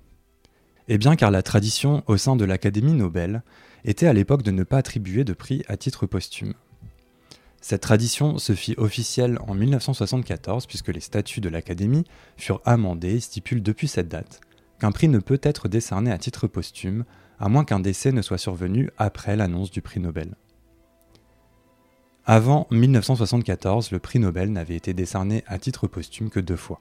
Eh 0.88 0.98
bien 0.98 1.15
car 1.15 1.32
la 1.32 1.42
tradition 1.42 2.04
au 2.06 2.18
sein 2.18 2.36
de 2.36 2.46
l'Académie 2.46 2.94
Nobel 2.94 3.42
était 3.86 4.08
à 4.08 4.13
l'époque 4.13 4.44
de 4.44 4.51
ne 4.51 4.63
pas 4.63 4.77
attribuer 4.77 5.24
de 5.24 5.34
prix 5.34 5.63
à 5.68 5.77
titre 5.77 6.06
posthume. 6.06 6.54
Cette 7.60 7.82
tradition 7.82 8.38
se 8.38 8.54
fit 8.54 8.75
officielle 8.77 9.39
en 9.48 9.56
1974 9.56 10.68
puisque 10.68 10.89
les 10.89 11.00
statuts 11.00 11.42
de 11.42 11.50
l'Académie 11.50 12.04
furent 12.38 12.62
amendés 12.65 13.15
et 13.15 13.20
stipulent 13.20 13.63
depuis 13.63 13.88
cette 13.88 14.08
date 14.08 14.42
qu'un 14.80 14.92
prix 14.92 15.08
ne 15.08 15.20
peut 15.20 15.39
être 15.42 15.68
décerné 15.68 16.12
à 16.12 16.20
titre 16.20 16.48
posthume 16.48 17.06
à 17.39 17.50
moins 17.50 17.65
qu'un 17.65 17.80
décès 17.80 18.12
ne 18.12 18.22
soit 18.22 18.38
survenu 18.38 18.92
après 18.98 19.36
l'annonce 19.36 19.72
du 19.72 19.82
prix 19.82 20.00
Nobel. 20.00 20.36
Avant 22.25 22.68
1974, 22.72 23.92
le 23.92 24.00
prix 24.00 24.20
Nobel 24.20 24.51
n'avait 24.51 24.75
été 24.75 24.94
décerné 24.94 25.44
à 25.48 25.58
titre 25.58 25.88
posthume 25.88 26.30
que 26.30 26.39
deux 26.39 26.56
fois. 26.56 26.80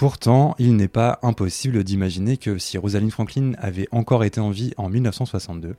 Pourtant, 0.00 0.54
il 0.58 0.76
n'est 0.76 0.88
pas 0.88 1.18
impossible 1.22 1.84
d'imaginer 1.84 2.38
que 2.38 2.56
si 2.56 2.78
Rosalind 2.78 3.10
Franklin 3.10 3.52
avait 3.58 3.86
encore 3.92 4.24
été 4.24 4.40
en 4.40 4.48
vie 4.48 4.72
en 4.78 4.88
1962, 4.88 5.76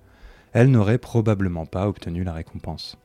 elle 0.54 0.70
n'aurait 0.70 1.00
probablement 1.00 1.66
pas 1.66 1.88
obtenu 1.88 2.24
la 2.24 2.34
récompense. 2.34 3.00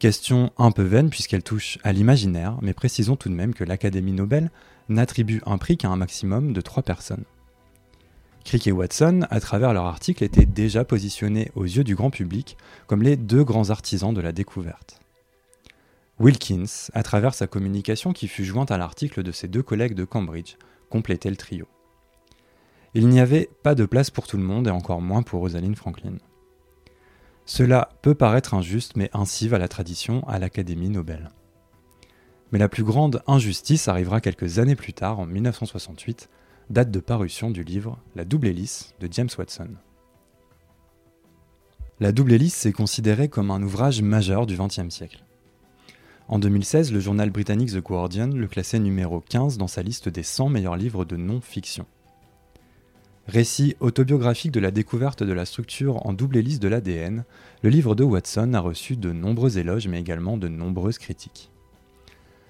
Question 0.00 0.50
un 0.58 0.72
peu 0.72 0.82
vaine 0.82 1.08
puisqu'elle 1.08 1.44
touche 1.44 1.78
à 1.84 1.92
l'imaginaire, 1.92 2.58
mais 2.62 2.72
précisons 2.74 3.14
tout 3.14 3.28
de 3.28 3.34
même 3.34 3.54
que 3.54 3.62
l'Académie 3.62 4.10
Nobel 4.10 4.50
n'attribue 4.88 5.40
un 5.46 5.56
prix 5.56 5.76
qu'à 5.76 5.88
un 5.88 5.94
maximum 5.94 6.52
de 6.52 6.60
trois 6.62 6.82
personnes. 6.82 7.24
Crick 8.44 8.66
et 8.66 8.72
Watson, 8.72 9.24
à 9.30 9.38
travers 9.38 9.72
leur 9.72 9.86
article, 9.86 10.24
étaient 10.24 10.46
déjà 10.46 10.84
positionnés 10.84 11.52
aux 11.54 11.62
yeux 11.62 11.84
du 11.84 11.94
grand 11.94 12.10
public 12.10 12.56
comme 12.88 13.04
les 13.04 13.16
deux 13.16 13.44
grands 13.44 13.70
artisans 13.70 14.12
de 14.12 14.20
la 14.20 14.32
découverte. 14.32 14.98
Wilkins, 16.20 16.90
à 16.94 17.04
travers 17.04 17.34
sa 17.34 17.46
communication 17.46 18.12
qui 18.12 18.26
fut 18.26 18.44
jointe 18.44 18.72
à 18.72 18.78
l'article 18.78 19.22
de 19.22 19.30
ses 19.30 19.46
deux 19.46 19.62
collègues 19.62 19.94
de 19.94 20.04
Cambridge, 20.04 20.56
complétait 20.90 21.30
le 21.30 21.36
trio. 21.36 21.66
Il 22.94 23.08
n'y 23.08 23.20
avait 23.20 23.48
pas 23.62 23.76
de 23.76 23.86
place 23.86 24.10
pour 24.10 24.26
tout 24.26 24.36
le 24.36 24.42
monde 24.42 24.66
et 24.66 24.72
encore 24.72 25.00
moins 25.00 25.22
pour 25.22 25.40
Rosalind 25.40 25.76
Franklin. 25.76 26.16
Cela 27.44 27.90
peut 28.02 28.14
paraître 28.14 28.54
injuste, 28.54 28.96
mais 28.96 29.10
ainsi 29.12 29.46
va 29.46 29.58
la 29.58 29.68
tradition 29.68 30.26
à 30.26 30.38
l'Académie 30.40 30.90
Nobel. 30.90 31.30
Mais 32.50 32.58
la 32.58 32.68
plus 32.68 32.84
grande 32.84 33.22
injustice 33.26 33.86
arrivera 33.86 34.20
quelques 34.20 34.58
années 34.58 34.76
plus 34.76 34.94
tard, 34.94 35.20
en 35.20 35.26
1968, 35.26 36.28
date 36.70 36.90
de 36.90 37.00
parution 37.00 37.50
du 37.50 37.62
livre 37.62 37.98
La 38.16 38.24
double 38.24 38.48
hélice 38.48 38.94
de 39.00 39.08
James 39.10 39.28
Watson. 39.38 39.68
La 42.00 42.10
double 42.10 42.32
hélice 42.32 42.66
est 42.66 42.72
considérée 42.72 43.28
comme 43.28 43.50
un 43.50 43.62
ouvrage 43.62 44.02
majeur 44.02 44.46
du 44.46 44.56
XXe 44.56 44.88
siècle. 44.88 45.24
En 46.28 46.38
2016, 46.38 46.92
le 46.92 47.00
journal 47.00 47.30
britannique 47.30 47.72
The 47.72 47.82
Guardian 47.82 48.26
le 48.26 48.46
classait 48.46 48.78
numéro 48.78 49.20
15 49.20 49.56
dans 49.56 49.66
sa 49.66 49.82
liste 49.82 50.10
des 50.10 50.22
100 50.22 50.50
meilleurs 50.50 50.76
livres 50.76 51.06
de 51.06 51.16
non-fiction. 51.16 51.86
Récit 53.26 53.76
autobiographique 53.80 54.52
de 54.52 54.60
la 54.60 54.70
découverte 54.70 55.22
de 55.22 55.32
la 55.32 55.46
structure 55.46 56.04
en 56.06 56.12
double 56.12 56.36
hélice 56.36 56.60
de 56.60 56.68
l'ADN, 56.68 57.24
le 57.62 57.70
livre 57.70 57.94
de 57.94 58.04
Watson 58.04 58.52
a 58.52 58.60
reçu 58.60 58.96
de 58.96 59.10
nombreux 59.10 59.56
éloges 59.56 59.88
mais 59.88 60.00
également 60.00 60.36
de 60.36 60.48
nombreuses 60.48 60.98
critiques. 60.98 61.50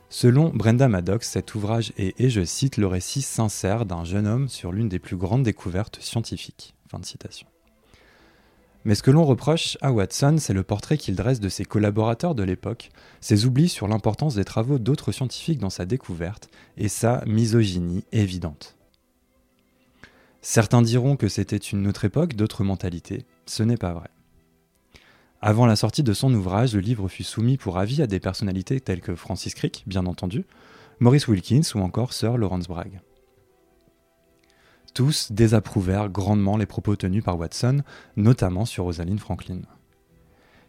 Selon 0.09 0.49
Brenda 0.49 0.89
Maddox, 0.89 1.29
cet 1.29 1.55
ouvrage 1.55 1.93
est, 1.99 2.21
et 2.21 2.31
je 2.31 2.45
cite, 2.45 2.79
le 2.79 2.87
récit 2.89 3.23
sincère 3.23 3.87
d'un 3.87 4.05
jeune 4.05 4.27
homme 4.27 4.49
sur 4.49 4.73
l'une 4.73 4.89
des 4.89 4.99
plus 4.99 5.17
grandes 5.17 5.45
découvertes 5.45 5.99
scientifiques. 6.01 6.75
Fin 6.91 6.99
de 6.99 7.05
citation. 7.05 7.47
Mais 8.85 8.95
ce 8.95 9.03
que 9.03 9.11
l'on 9.11 9.25
reproche 9.25 9.77
à 9.81 9.93
Watson, 9.93 10.37
c'est 10.39 10.55
le 10.55 10.63
portrait 10.63 10.99
qu'il 10.99 11.17
dresse 11.17 11.41
de 11.41 11.49
ses 11.49 11.65
collaborateurs 11.65 12.35
de 12.35 12.43
l'époque, 12.43 12.91
ses 13.21 13.45
oublis 13.45 13.69
sur 13.69 13.89
l'importance 13.89 14.37
des 14.37 14.45
travaux 14.45 14.79
d'autres 14.79 15.13
scientifiques 15.13 15.59
dans 15.59 15.71
sa 15.71 15.85
découverte 15.85 16.49
et 16.77 16.89
sa 16.89 17.23
misogynie 17.27 18.05
évidente. 18.13 18.77
Certains 20.41 20.83
diront 20.83 21.17
que 21.17 21.29
c'était 21.29 21.57
une 21.57 21.87
autre 21.89 22.05
époque, 22.05 22.35
d'autres 22.35 22.65
mentalités. 22.65 23.25
Ce 23.47 23.63
n'est 23.63 23.77
pas 23.77 23.93
vrai. 23.93 24.09
Avant 25.41 25.67
la 25.67 25.77
sortie 25.77 26.03
de 26.03 26.13
son 26.13 26.33
ouvrage, 26.33 26.75
le 26.75 26.81
livre 26.81 27.09
fut 27.09 27.25
soumis 27.25 27.57
pour 27.57 27.79
avis 27.79 28.03
à 28.03 28.07
des 28.07 28.21
personnalités 28.21 28.81
telles 28.81 29.01
que 29.01 29.15
Francis 29.15 29.55
Crick, 29.55 29.85
bien 29.87 30.07
entendu, 30.07 30.45
Maurice 31.01 31.29
Wilkins 31.29 31.63
ou 31.75 31.81
encore 31.81 32.13
Sir 32.13 32.37
Lawrence 32.37 32.67
Bragg. 32.67 33.01
Tous 34.95 35.31
désapprouvèrent 35.31 36.09
grandement 36.09 36.57
les 36.57 36.67
propos 36.67 36.97
tenus 36.97 37.23
par 37.23 37.39
Watson, 37.39 37.83
notamment 38.17 38.65
sur 38.65 38.85
Rosalind 38.85 39.21
Franklin. 39.21 39.61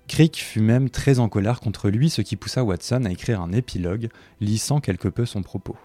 Crick 0.07 0.37
fut 0.37 0.61
même 0.61 0.89
très 0.89 1.19
en 1.19 1.29
colère 1.29 1.59
contre 1.59 1.89
lui, 1.89 2.09
ce 2.09 2.21
qui 2.21 2.35
poussa 2.35 2.63
Watson 2.63 3.05
à 3.05 3.11
écrire 3.11 3.41
un 3.41 3.51
épilogue 3.51 4.09
lissant 4.41 4.81
quelque 4.81 5.07
peu 5.07 5.25
son 5.25 5.43
propos. 5.43 5.77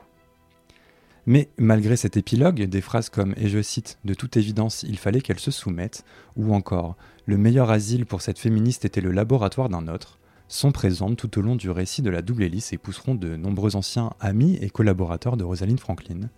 Mais 1.26 1.48
malgré 1.56 1.96
cet 1.96 2.16
épilogue, 2.16 2.62
des 2.64 2.80
phrases 2.80 3.08
comme, 3.08 3.34
et 3.36 3.48
je 3.48 3.62
cite, 3.62 3.98
De 4.04 4.14
toute 4.14 4.36
évidence, 4.36 4.82
il 4.82 4.98
fallait 4.98 5.20
qu'elle 5.20 5.38
se 5.38 5.50
soumette, 5.50 6.04
ou 6.36 6.54
encore, 6.54 6.96
Le 7.26 7.38
meilleur 7.38 7.70
asile 7.70 8.04
pour 8.04 8.20
cette 8.20 8.38
féministe 8.38 8.84
était 8.84 9.00
le 9.00 9.12
laboratoire 9.12 9.70
d'un 9.70 9.88
autre, 9.88 10.18
sont 10.48 10.72
présentes 10.72 11.16
tout 11.16 11.38
au 11.38 11.42
long 11.42 11.56
du 11.56 11.70
récit 11.70 12.02
de 12.02 12.10
la 12.10 12.22
double 12.22 12.42
hélice 12.42 12.72
et 12.72 12.78
pousseront 12.78 13.14
de 13.14 13.36
nombreux 13.36 13.76
anciens 13.76 14.12
amis 14.20 14.58
et 14.60 14.68
collaborateurs 14.68 15.36
de 15.36 15.44
Rosalind 15.44 15.80
Franklin 15.80 16.28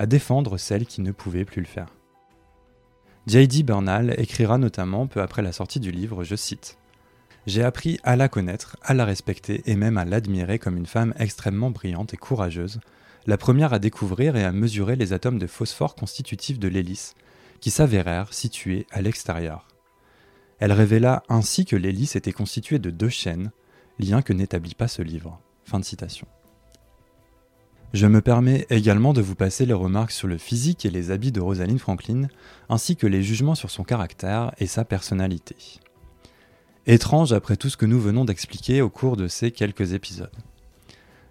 à 0.00 0.06
défendre 0.06 0.56
celle 0.56 0.86
qui 0.86 1.02
ne 1.02 1.12
pouvait 1.12 1.44
plus 1.44 1.60
le 1.60 1.66
faire. 1.66 1.94
J.D. 3.26 3.64
Bernal 3.64 4.14
écrira 4.16 4.56
notamment 4.56 5.06
peu 5.06 5.20
après 5.20 5.42
la 5.42 5.52
sortie 5.52 5.78
du 5.78 5.90
livre, 5.90 6.24
je 6.24 6.36
cite 6.36 6.78
J'ai 7.46 7.62
appris 7.62 8.00
à 8.02 8.16
la 8.16 8.30
connaître, 8.30 8.78
à 8.82 8.94
la 8.94 9.04
respecter 9.04 9.60
et 9.66 9.76
même 9.76 9.98
à 9.98 10.06
l'admirer 10.06 10.58
comme 10.58 10.78
une 10.78 10.86
femme 10.86 11.12
extrêmement 11.18 11.70
brillante 11.70 12.14
et 12.14 12.16
courageuse, 12.16 12.80
la 13.26 13.36
première 13.36 13.74
à 13.74 13.78
découvrir 13.78 14.36
et 14.36 14.44
à 14.44 14.52
mesurer 14.52 14.96
les 14.96 15.12
atomes 15.12 15.38
de 15.38 15.46
phosphore 15.46 15.94
constitutifs 15.94 16.58
de 16.58 16.68
l'hélice, 16.68 17.14
qui 17.60 17.70
s'avérèrent 17.70 18.32
situés 18.32 18.86
à 18.90 19.02
l'extérieur. 19.02 19.68
Elle 20.60 20.72
révéla 20.72 21.24
ainsi 21.28 21.66
que 21.66 21.76
l'hélice 21.76 22.16
était 22.16 22.32
constituée 22.32 22.78
de 22.78 22.88
deux 22.88 23.10
chaînes, 23.10 23.50
lien 23.98 24.22
que 24.22 24.32
n'établit 24.32 24.74
pas 24.74 24.88
ce 24.88 25.02
livre. 25.02 25.38
Fin 25.64 25.78
de 25.78 25.84
citation. 25.84 26.26
Je 27.92 28.06
me 28.06 28.20
permets 28.20 28.66
également 28.70 29.12
de 29.12 29.20
vous 29.20 29.34
passer 29.34 29.66
les 29.66 29.72
remarques 29.72 30.12
sur 30.12 30.28
le 30.28 30.38
physique 30.38 30.86
et 30.86 30.90
les 30.90 31.10
habits 31.10 31.32
de 31.32 31.40
Rosalind 31.40 31.80
Franklin, 31.80 32.28
ainsi 32.68 32.94
que 32.94 33.08
les 33.08 33.20
jugements 33.20 33.56
sur 33.56 33.68
son 33.68 33.82
caractère 33.82 34.52
et 34.58 34.66
sa 34.66 34.84
personnalité. 34.84 35.56
Étrange 36.86 37.32
après 37.32 37.56
tout 37.56 37.68
ce 37.68 37.76
que 37.76 37.86
nous 37.86 38.00
venons 38.00 38.24
d'expliquer 38.24 38.80
au 38.80 38.90
cours 38.90 39.16
de 39.16 39.26
ces 39.26 39.50
quelques 39.50 39.92
épisodes. 39.92 40.30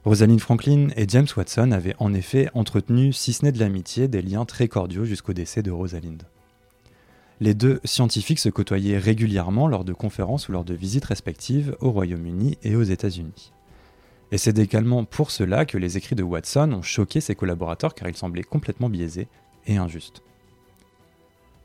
Rosalind 0.03 0.41
Franklin 0.41 0.89
et 0.97 1.07
James 1.07 1.27
Watson 1.35 1.71
avaient 1.71 1.95
en 1.97 2.13
effet 2.13 2.49
entretenu, 2.53 3.13
si 3.13 3.31
ce 3.31 3.45
n'est 3.45 3.53
de 3.53 3.59
l'amitié, 3.59 4.09
des 4.09 4.21
liens 4.21 4.43
très 4.43 4.67
cordiaux 4.67 5.05
jusqu'au 5.05 5.33
décès 5.33 5.63
de 5.63 5.71
Rosalind. 5.71 6.23
Les 7.39 7.53
deux 7.53 7.79
scientifiques 7.85 8.39
se 8.39 8.49
côtoyaient 8.49 8.97
régulièrement 8.97 9.69
lors 9.69 9.85
de 9.85 9.93
conférences 9.93 10.49
ou 10.49 10.51
lors 10.51 10.65
de 10.65 10.73
visites 10.73 11.05
respectives 11.05 11.77
au 11.79 11.91
Royaume-Uni 11.91 12.57
et 12.63 12.75
aux 12.75 12.83
États-Unis. 12.83 13.53
Et 14.31 14.37
c'est 14.37 14.59
également 14.59 15.05
pour 15.05 15.31
cela 15.31 15.65
que 15.65 15.77
les 15.77 15.97
écrits 15.97 16.15
de 16.15 16.23
Watson 16.23 16.71
ont 16.71 16.81
choqué 16.81 17.19
ses 17.19 17.35
collaborateurs 17.35 17.95
car 17.95 18.07
ils 18.07 18.17
semblaient 18.17 18.43
complètement 18.43 18.89
biaisés 18.89 19.27
et 19.65 19.77
injustes. 19.77 20.21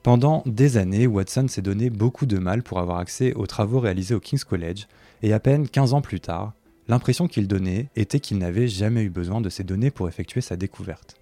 Pendant 0.02 0.42
des 0.44 0.76
années, 0.76 1.06
Watson 1.06 1.48
s'est 1.48 1.62
donné 1.62 1.88
beaucoup 1.88 2.26
de 2.26 2.38
mal 2.38 2.62
pour 2.62 2.78
avoir 2.78 2.98
accès 2.98 3.32
aux 3.34 3.46
travaux 3.46 3.80
réalisés 3.80 4.14
au 4.14 4.20
King's 4.20 4.44
College, 4.44 4.86
et 5.22 5.32
à 5.32 5.40
peine 5.40 5.66
15 5.66 5.94
ans 5.94 6.02
plus 6.02 6.20
tard, 6.20 6.52
l'impression 6.88 7.26
qu'il 7.26 7.48
donnait 7.48 7.88
était 7.96 8.20
qu'il 8.20 8.36
n'avait 8.36 8.68
jamais 8.68 9.02
eu 9.02 9.08
besoin 9.08 9.40
de 9.40 9.48
ces 9.48 9.64
données 9.64 9.90
pour 9.90 10.06
effectuer 10.06 10.42
sa 10.42 10.56
découverte. 10.56 11.16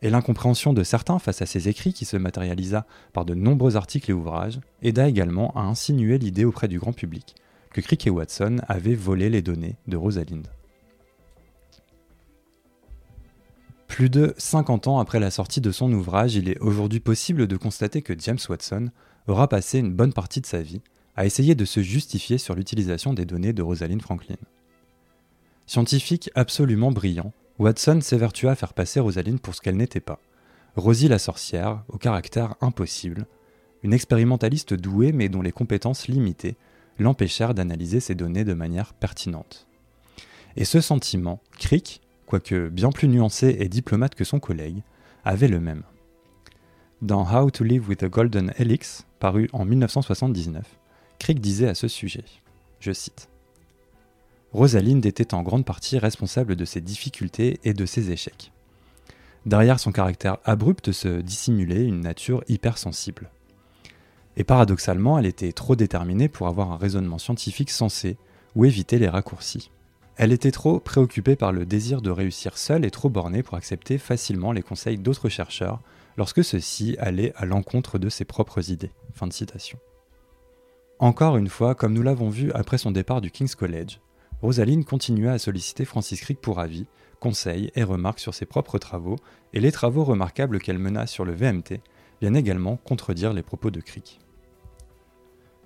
Et 0.00 0.08
l'incompréhension 0.08 0.72
de 0.72 0.82
certains 0.82 1.18
face 1.18 1.42
à 1.42 1.46
ces 1.46 1.68
écrits 1.68 1.92
qui 1.92 2.06
se 2.06 2.16
matérialisa 2.16 2.86
par 3.12 3.26
de 3.26 3.34
nombreux 3.34 3.76
articles 3.76 4.10
et 4.10 4.14
ouvrages 4.14 4.58
aida 4.80 5.06
également 5.06 5.52
à 5.54 5.60
insinuer 5.60 6.16
l'idée 6.16 6.46
auprès 6.46 6.68
du 6.68 6.78
grand 6.78 6.94
public 6.94 7.34
que 7.72 7.80
Crick 7.80 8.06
et 8.06 8.10
Watson 8.10 8.58
avaient 8.68 8.94
volé 8.94 9.30
les 9.30 9.42
données 9.42 9.76
de 9.86 9.96
Rosalind. 9.96 10.46
Plus 13.88 14.08
de 14.08 14.34
50 14.38 14.86
ans 14.88 14.98
après 14.98 15.20
la 15.20 15.30
sortie 15.30 15.60
de 15.60 15.70
son 15.70 15.92
ouvrage, 15.92 16.34
il 16.34 16.48
est 16.48 16.58
aujourd'hui 16.60 17.00
possible 17.00 17.46
de 17.46 17.56
constater 17.56 18.00
que 18.00 18.18
James 18.18 18.38
Watson 18.48 18.90
aura 19.26 19.48
passé 19.48 19.78
une 19.78 19.92
bonne 19.92 20.12
partie 20.12 20.40
de 20.40 20.46
sa 20.46 20.62
vie 20.62 20.80
à 21.14 21.26
essayer 21.26 21.54
de 21.54 21.64
se 21.64 21.80
justifier 21.80 22.38
sur 22.38 22.54
l'utilisation 22.54 23.12
des 23.12 23.26
données 23.26 23.52
de 23.52 23.62
Rosalind 23.62 24.00
Franklin. 24.00 24.36
Scientifique 25.66 26.30
absolument 26.34 26.90
brillant, 26.90 27.32
Watson 27.58 28.00
s'évertua 28.00 28.52
à 28.52 28.54
faire 28.54 28.72
passer 28.72 28.98
Rosalind 28.98 29.40
pour 29.40 29.54
ce 29.54 29.60
qu'elle 29.60 29.76
n'était 29.76 30.00
pas. 30.00 30.20
Rosie 30.74 31.08
la 31.08 31.18
sorcière, 31.18 31.84
au 31.88 31.98
caractère 31.98 32.54
impossible, 32.62 33.26
une 33.82 33.92
expérimentaliste 33.92 34.72
douée 34.72 35.12
mais 35.12 35.28
dont 35.28 35.42
les 35.42 35.52
compétences 35.52 36.08
limitées 36.08 36.56
l'empêchèrent 36.98 37.54
d'analyser 37.54 38.00
ces 38.00 38.14
données 38.14 38.44
de 38.44 38.54
manière 38.54 38.94
pertinente. 38.94 39.66
Et 40.56 40.64
ce 40.64 40.80
sentiment, 40.80 41.40
Crick, 41.58 42.00
quoique 42.26 42.68
bien 42.68 42.90
plus 42.90 43.08
nuancé 43.08 43.56
et 43.58 43.68
diplomate 43.68 44.14
que 44.14 44.24
son 44.24 44.40
collègue, 44.40 44.82
avait 45.24 45.48
le 45.48 45.60
même. 45.60 45.82
Dans 47.00 47.26
How 47.26 47.50
to 47.50 47.64
Live 47.64 47.88
with 47.88 48.02
a 48.02 48.08
Golden 48.08 48.52
Helix, 48.58 49.06
paru 49.18 49.48
en 49.52 49.64
1979, 49.64 50.64
Crick 51.18 51.40
disait 51.40 51.68
à 51.68 51.74
ce 51.74 51.88
sujet, 51.88 52.24
je 52.80 52.92
cite, 52.92 53.28
Rosalind 54.52 55.04
était 55.06 55.34
en 55.34 55.42
grande 55.42 55.64
partie 55.64 55.98
responsable 55.98 56.56
de 56.56 56.64
ses 56.64 56.80
difficultés 56.80 57.58
et 57.64 57.72
de 57.72 57.86
ses 57.86 58.10
échecs. 58.10 58.52
Derrière 59.46 59.80
son 59.80 59.92
caractère 59.92 60.38
abrupt 60.44 60.92
se 60.92 61.20
dissimulait 61.20 61.84
une 61.84 62.00
nature 62.00 62.44
hypersensible. 62.48 63.30
Et 64.36 64.44
paradoxalement, 64.44 65.18
elle 65.18 65.26
était 65.26 65.52
trop 65.52 65.76
déterminée 65.76 66.28
pour 66.28 66.46
avoir 66.48 66.72
un 66.72 66.76
raisonnement 66.76 67.18
scientifique 67.18 67.70
sensé 67.70 68.16
ou 68.54 68.64
éviter 68.64 68.98
les 68.98 69.08
raccourcis. 69.08 69.70
Elle 70.16 70.32
était 70.32 70.50
trop 70.50 70.78
préoccupée 70.78 71.36
par 71.36 71.52
le 71.52 71.64
désir 71.64 72.02
de 72.02 72.10
réussir 72.10 72.58
seule 72.58 72.84
et 72.84 72.90
trop 72.90 73.08
bornée 73.08 73.42
pour 73.42 73.56
accepter 73.56 73.98
facilement 73.98 74.52
les 74.52 74.62
conseils 74.62 74.98
d'autres 74.98 75.28
chercheurs 75.28 75.80
lorsque 76.16 76.44
ceux-ci 76.44 76.96
allaient 76.98 77.32
à 77.36 77.46
l'encontre 77.46 77.98
de 77.98 78.08
ses 78.08 78.24
propres 78.24 78.70
idées. 78.70 78.90
Encore 80.98 81.36
une 81.36 81.48
fois, 81.48 81.74
comme 81.74 81.94
nous 81.94 82.02
l'avons 82.02 82.28
vu 82.28 82.52
après 82.52 82.78
son 82.78 82.90
départ 82.90 83.20
du 83.20 83.30
King's 83.30 83.54
College, 83.54 84.00
Rosaline 84.42 84.84
continua 84.84 85.32
à 85.32 85.38
solliciter 85.38 85.84
Francis 85.84 86.20
Crick 86.20 86.40
pour 86.40 86.60
avis, 86.60 86.86
conseils 87.20 87.70
et 87.74 87.84
remarques 87.84 88.20
sur 88.20 88.34
ses 88.34 88.46
propres 88.46 88.78
travaux, 88.78 89.16
et 89.52 89.60
les 89.60 89.72
travaux 89.72 90.04
remarquables 90.04 90.58
qu'elle 90.58 90.78
mena 90.78 91.06
sur 91.06 91.24
le 91.24 91.32
VMT 91.32 91.80
viennent 92.20 92.36
également 92.36 92.76
contredire 92.76 93.32
les 93.32 93.42
propos 93.42 93.70
de 93.70 93.80
Crick. 93.80 94.21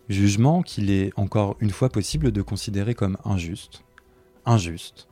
Jugement 0.08 0.62
qu'il 0.62 0.90
est 0.90 1.12
encore 1.16 1.56
une 1.60 1.70
fois 1.70 1.88
possible 1.88 2.30
de 2.30 2.42
considérer 2.42 2.94
comme 2.94 3.16
injuste. 3.24 3.82
Injuste. 4.44 5.08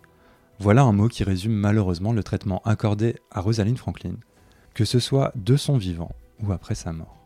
Voilà 0.60 0.82
un 0.82 0.92
mot 0.92 1.08
qui 1.08 1.24
résume 1.24 1.52
malheureusement 1.52 2.12
le 2.12 2.22
traitement 2.22 2.62
accordé 2.64 3.16
à 3.32 3.40
Rosalind 3.40 3.76
Franklin, 3.76 4.14
que 4.72 4.84
ce 4.84 5.00
soit 5.00 5.32
de 5.34 5.56
son 5.56 5.76
vivant 5.76 6.12
ou 6.40 6.52
après 6.52 6.76
sa 6.76 6.92
mort. 6.92 7.16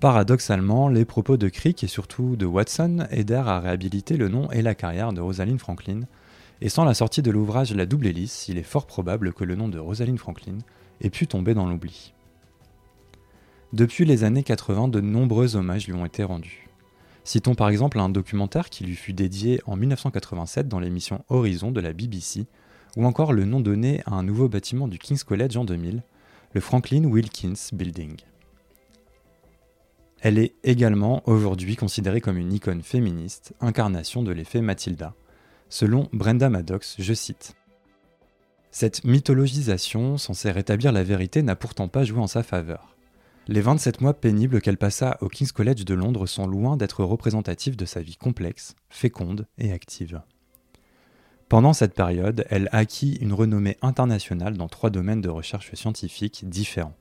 Paradoxalement, 0.00 0.88
les 0.88 1.04
propos 1.04 1.36
de 1.36 1.48
Crick 1.48 1.84
et 1.84 1.86
surtout 1.86 2.34
de 2.34 2.44
Watson 2.44 3.06
aidèrent 3.10 3.46
à 3.46 3.60
réhabiliter 3.60 4.16
le 4.16 4.28
nom 4.28 4.50
et 4.50 4.62
la 4.62 4.74
carrière 4.74 5.12
de 5.12 5.20
Rosalind 5.20 5.60
Franklin, 5.60 6.00
et 6.60 6.68
sans 6.68 6.84
la 6.84 6.94
sortie 6.94 7.22
de 7.22 7.30
l'ouvrage 7.30 7.72
La 7.72 7.86
double 7.86 8.08
hélice, 8.08 8.48
il 8.48 8.58
est 8.58 8.64
fort 8.64 8.86
probable 8.86 9.32
que 9.32 9.44
le 9.44 9.54
nom 9.54 9.68
de 9.68 9.78
Rosalind 9.78 10.18
Franklin 10.18 10.58
ait 11.00 11.10
pu 11.10 11.28
tomber 11.28 11.54
dans 11.54 11.66
l'oubli. 11.66 12.14
Depuis 13.72 14.04
les 14.04 14.22
années 14.22 14.42
80, 14.42 14.88
de 14.88 15.00
nombreux 15.00 15.56
hommages 15.56 15.86
lui 15.86 15.94
ont 15.94 16.04
été 16.04 16.24
rendus. 16.24 16.68
Citons 17.24 17.54
par 17.54 17.70
exemple 17.70 17.98
un 17.98 18.10
documentaire 18.10 18.68
qui 18.68 18.84
lui 18.84 18.96
fut 18.96 19.14
dédié 19.14 19.62
en 19.64 19.76
1987 19.76 20.68
dans 20.68 20.78
l'émission 20.78 21.24
Horizon 21.30 21.70
de 21.70 21.80
la 21.80 21.94
BBC, 21.94 22.46
ou 22.96 23.06
encore 23.06 23.32
le 23.32 23.46
nom 23.46 23.60
donné 23.60 24.02
à 24.04 24.12
un 24.12 24.24
nouveau 24.24 24.50
bâtiment 24.50 24.88
du 24.88 24.98
King's 24.98 25.24
College 25.24 25.56
en 25.56 25.64
2000, 25.64 26.02
le 26.52 26.60
Franklin 26.60 27.04
Wilkins 27.04 27.70
Building. 27.72 28.16
Elle 30.20 30.38
est 30.38 30.54
également 30.64 31.22
aujourd'hui 31.26 31.74
considérée 31.76 32.20
comme 32.20 32.36
une 32.36 32.52
icône 32.52 32.82
féministe, 32.82 33.54
incarnation 33.60 34.22
de 34.22 34.32
l'effet 34.32 34.60
Matilda, 34.60 35.14
selon 35.70 36.10
Brenda 36.12 36.50
Maddox, 36.50 36.96
je 36.98 37.14
cite. 37.14 37.54
Cette 38.70 39.04
mythologisation, 39.04 40.18
censée 40.18 40.50
rétablir 40.50 40.92
la 40.92 41.04
vérité, 41.04 41.42
n'a 41.42 41.56
pourtant 41.56 41.88
pas 41.88 42.04
joué 42.04 42.20
en 42.20 42.26
sa 42.26 42.42
faveur. 42.42 42.92
Les 43.48 43.60
27 43.60 44.00
mois 44.00 44.14
pénibles 44.14 44.60
qu'elle 44.60 44.76
passa 44.76 45.18
au 45.20 45.28
King's 45.28 45.50
College 45.50 45.84
de 45.84 45.94
Londres 45.94 46.26
sont 46.26 46.46
loin 46.46 46.76
d'être 46.76 47.02
représentatifs 47.02 47.76
de 47.76 47.84
sa 47.84 48.00
vie 48.00 48.16
complexe, 48.16 48.76
féconde 48.88 49.48
et 49.58 49.72
active. 49.72 50.22
Pendant 51.48 51.72
cette 51.72 51.94
période, 51.94 52.46
elle 52.50 52.68
acquit 52.70 53.16
une 53.16 53.32
renommée 53.32 53.78
internationale 53.82 54.56
dans 54.56 54.68
trois 54.68 54.90
domaines 54.90 55.20
de 55.20 55.28
recherche 55.28 55.74
scientifique 55.74 56.48
différents. 56.48 56.94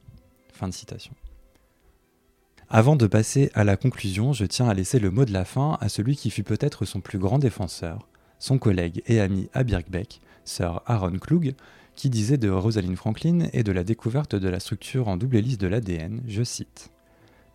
Avant 2.69 2.95
de 2.95 3.05
passer 3.05 3.51
à 3.53 3.63
la 3.63 3.77
conclusion, 3.77 4.33
je 4.33 4.45
tiens 4.45 4.67
à 4.67 4.73
laisser 4.73 4.97
le 4.97 5.11
mot 5.11 5.25
de 5.25 5.33
la 5.33 5.45
fin 5.45 5.77
à 5.79 5.89
celui 5.89 6.15
qui 6.15 6.31
fut 6.31 6.43
peut-être 6.43 6.85
son 6.85 7.01
plus 7.01 7.19
grand 7.19 7.37
défenseur, 7.37 8.07
son 8.39 8.57
collègue 8.57 9.03
et 9.05 9.19
ami 9.19 9.47
à 9.53 9.63
Birkbeck, 9.63 10.21
Sir 10.43 10.81
Aaron 10.87 11.19
Klug, 11.19 11.53
qui 11.95 12.09
disait 12.09 12.37
de 12.37 12.49
Rosalind 12.49 12.95
Franklin 12.95 13.47
et 13.53 13.63
de 13.63 13.71
la 13.71 13.83
découverte 13.83 14.35
de 14.35 14.49
la 14.49 14.59
structure 14.59 15.07
en 15.07 15.17
double 15.17 15.37
hélice 15.37 15.57
de 15.57 15.67
l'ADN, 15.67 16.21
je 16.27 16.43
cite 16.43 16.91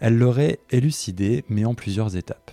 Elle 0.00 0.18
l'aurait 0.18 0.60
élucidé, 0.70 1.44
mais 1.48 1.64
en 1.64 1.74
plusieurs 1.74 2.16
étapes. 2.16 2.52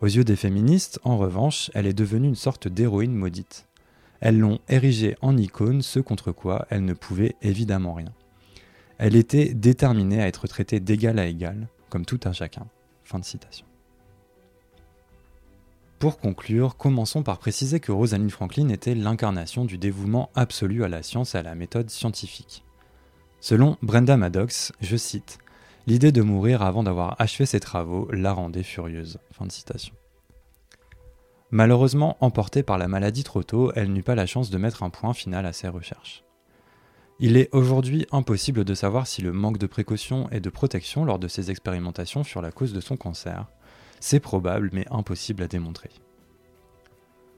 Aux 0.00 0.06
yeux 0.06 0.24
des 0.24 0.36
féministes, 0.36 1.00
en 1.04 1.16
revanche, 1.16 1.70
elle 1.74 1.86
est 1.86 1.94
devenue 1.94 2.28
une 2.28 2.34
sorte 2.34 2.68
d'héroïne 2.68 3.14
maudite. 3.14 3.66
Elles 4.20 4.38
l'ont 4.38 4.60
érigée 4.68 5.16
en 5.20 5.36
icône, 5.36 5.82
ce 5.82 6.00
contre 6.00 6.32
quoi 6.32 6.66
elle 6.70 6.84
ne 6.84 6.94
pouvait 6.94 7.36
évidemment 7.42 7.94
rien. 7.94 8.12
Elle 8.98 9.16
était 9.16 9.52
déterminée 9.52 10.22
à 10.22 10.26
être 10.26 10.46
traitée 10.46 10.80
d'égal 10.80 11.18
à 11.18 11.26
égal, 11.26 11.68
comme 11.90 12.04
tout 12.04 12.20
un 12.24 12.32
chacun. 12.32 12.66
Fin 13.04 13.18
de 13.18 13.24
citation. 13.24 13.66
Pour 15.98 16.18
conclure, 16.18 16.76
commençons 16.76 17.22
par 17.22 17.38
préciser 17.38 17.80
que 17.80 17.92
Rosalind 17.92 18.30
Franklin 18.30 18.68
était 18.68 18.94
l'incarnation 18.94 19.64
du 19.64 19.78
dévouement 19.78 20.30
absolu 20.34 20.84
à 20.84 20.88
la 20.88 21.02
science 21.02 21.34
et 21.34 21.38
à 21.38 21.42
la 21.42 21.54
méthode 21.54 21.88
scientifique. 21.88 22.64
Selon 23.40 23.78
Brenda 23.82 24.16
Maddox, 24.16 24.72
je 24.80 24.96
cite, 24.96 25.38
L'idée 25.88 26.10
de 26.10 26.22
mourir 26.22 26.62
avant 26.62 26.82
d'avoir 26.82 27.14
achevé 27.20 27.46
ses 27.46 27.60
travaux 27.60 28.08
la 28.10 28.32
rendait 28.32 28.64
furieuse. 28.64 29.18
Malheureusement, 31.52 32.16
emportée 32.20 32.64
par 32.64 32.76
la 32.76 32.88
maladie 32.88 33.22
trop 33.22 33.44
tôt, 33.44 33.70
elle 33.76 33.92
n'eut 33.92 34.02
pas 34.02 34.16
la 34.16 34.26
chance 34.26 34.50
de 34.50 34.58
mettre 34.58 34.82
un 34.82 34.90
point 34.90 35.14
final 35.14 35.46
à 35.46 35.52
ses 35.52 35.68
recherches. 35.68 36.24
Il 37.20 37.36
est 37.36 37.48
aujourd'hui 37.52 38.04
impossible 38.10 38.64
de 38.64 38.74
savoir 38.74 39.06
si 39.06 39.22
le 39.22 39.32
manque 39.32 39.58
de 39.58 39.68
précaution 39.68 40.28
et 40.30 40.40
de 40.40 40.50
protection 40.50 41.04
lors 41.04 41.20
de 41.20 41.28
ses 41.28 41.52
expérimentations 41.52 42.24
furent 42.24 42.42
la 42.42 42.50
cause 42.50 42.72
de 42.72 42.80
son 42.80 42.96
cancer. 42.96 43.46
C'est 44.00 44.20
probable, 44.20 44.70
mais 44.72 44.86
impossible 44.90 45.42
à 45.42 45.48
démontrer. 45.48 45.90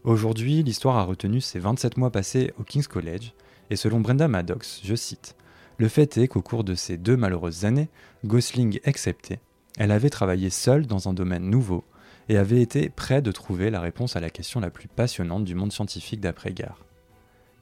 Aujourd'hui, 0.05 0.63
l'histoire 0.63 0.97
a 0.97 1.05
retenu 1.05 1.41
ses 1.41 1.59
27 1.59 1.97
mois 1.97 2.11
passés 2.11 2.53
au 2.59 2.63
King's 2.63 2.89
College, 2.89 3.33
et 3.71 3.77
selon 3.77 4.01
Brenda 4.01 4.29
Maddox, 4.29 4.81
je 4.85 4.95
cite, 4.95 5.37
Le 5.77 5.89
fait 5.89 6.17
est 6.17 6.29
qu'au 6.29 6.43
cours 6.43 6.65
de 6.65 6.75
ces 6.75 6.97
deux 6.97 7.17
malheureuses 7.17 7.65
années, 7.65 7.89
Gosling 8.25 8.81
excepté, 8.85 9.41
elle 9.79 9.93
avait 9.93 10.11
travaillé 10.11 10.51
seule 10.51 10.87
dans 10.87 11.09
un 11.09 11.13
domaine 11.13 11.49
nouveau 11.49 11.85
et 12.29 12.37
avait 12.37 12.61
été 12.61 12.89
près 12.89 13.23
de 13.23 13.33
trouver 13.33 13.71
la 13.71 13.81
réponse 13.81 14.17
à 14.17 14.21
la 14.21 14.31
question 14.31 14.61
la 14.61 14.71
plus 14.71 14.89
passionnante 14.89 15.45
du 15.45 15.55
monde 15.55 15.73
scientifique 15.73 16.21
d'après-guerre. 16.21 16.85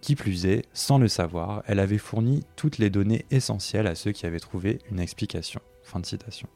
Qui 0.01 0.15
plus 0.15 0.47
est, 0.47 0.65
sans 0.73 0.99
le 0.99 1.09
savoir, 1.09 1.63
elle 1.67 1.79
avait 1.79 1.99
fourni 1.99 2.45
toutes 2.57 2.79
les 2.79 2.91
données 2.91 3.27
essentielles 3.31 3.87
à 3.87 3.95
ceux 3.95 4.13
qui 4.13 4.27
avaient 4.27 4.41
trouvé 4.41 4.79
une 4.91 5.01
explication. 5.01 5.61
Fin 5.83 6.01
de 6.01 6.07
citation. 6.07 6.49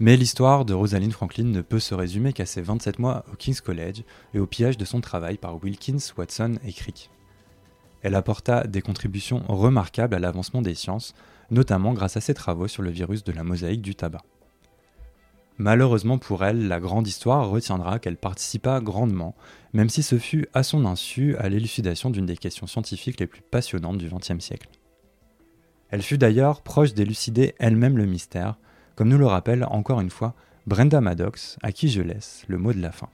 Mais 0.00 0.16
l'histoire 0.16 0.64
de 0.64 0.74
Rosalind 0.74 1.12
Franklin 1.12 1.44
ne 1.44 1.60
peut 1.60 1.78
se 1.78 1.94
résumer 1.94 2.32
qu'à 2.32 2.46
ses 2.46 2.62
27 2.62 2.98
mois 2.98 3.24
au 3.32 3.36
King's 3.36 3.60
College 3.60 4.02
et 4.34 4.38
au 4.38 4.46
pillage 4.46 4.78
de 4.78 4.84
son 4.84 5.00
travail 5.00 5.36
par 5.38 5.62
Wilkins, 5.62 5.98
Watson 6.16 6.54
et 6.64 6.72
Crick. 6.72 7.10
Elle 8.02 8.16
apporta 8.16 8.66
des 8.66 8.82
contributions 8.82 9.42
remarquables 9.48 10.14
à 10.14 10.18
l'avancement 10.18 10.62
des 10.62 10.74
sciences, 10.74 11.14
notamment 11.50 11.92
grâce 11.92 12.16
à 12.16 12.20
ses 12.20 12.34
travaux 12.34 12.66
sur 12.66 12.82
le 12.82 12.90
virus 12.90 13.22
de 13.22 13.32
la 13.32 13.44
mosaïque 13.44 13.82
du 13.82 13.94
tabac. 13.94 14.22
Malheureusement 15.58 16.18
pour 16.18 16.44
elle, 16.44 16.66
la 16.66 16.80
grande 16.80 17.06
histoire 17.06 17.48
retiendra 17.48 17.98
qu'elle 17.98 18.16
participa 18.16 18.80
grandement, 18.80 19.36
même 19.72 19.90
si 19.90 20.02
ce 20.02 20.18
fut 20.18 20.48
à 20.54 20.62
son 20.62 20.86
insu, 20.86 21.36
à 21.36 21.48
l'élucidation 21.48 22.10
d'une 22.10 22.26
des 22.26 22.36
questions 22.36 22.66
scientifiques 22.66 23.20
les 23.20 23.26
plus 23.26 23.42
passionnantes 23.42 23.98
du 23.98 24.08
XXe 24.08 24.44
siècle. 24.44 24.68
Elle 25.90 26.02
fut 26.02 26.18
d'ailleurs 26.18 26.62
proche 26.62 26.94
d'élucider 26.94 27.54
elle-même 27.58 27.98
le 27.98 28.06
mystère, 28.06 28.58
comme 28.94 29.08
nous 29.08 29.18
le 29.18 29.26
rappelle 29.26 29.64
encore 29.64 30.00
une 30.00 30.10
fois 30.10 30.34
Brenda 30.66 31.00
Maddox, 31.00 31.58
à 31.62 31.72
qui 31.72 31.88
je 31.88 32.02
laisse 32.02 32.44
le 32.48 32.58
mot 32.58 32.72
de 32.72 32.80
la 32.80 32.92
fin. 32.92 33.08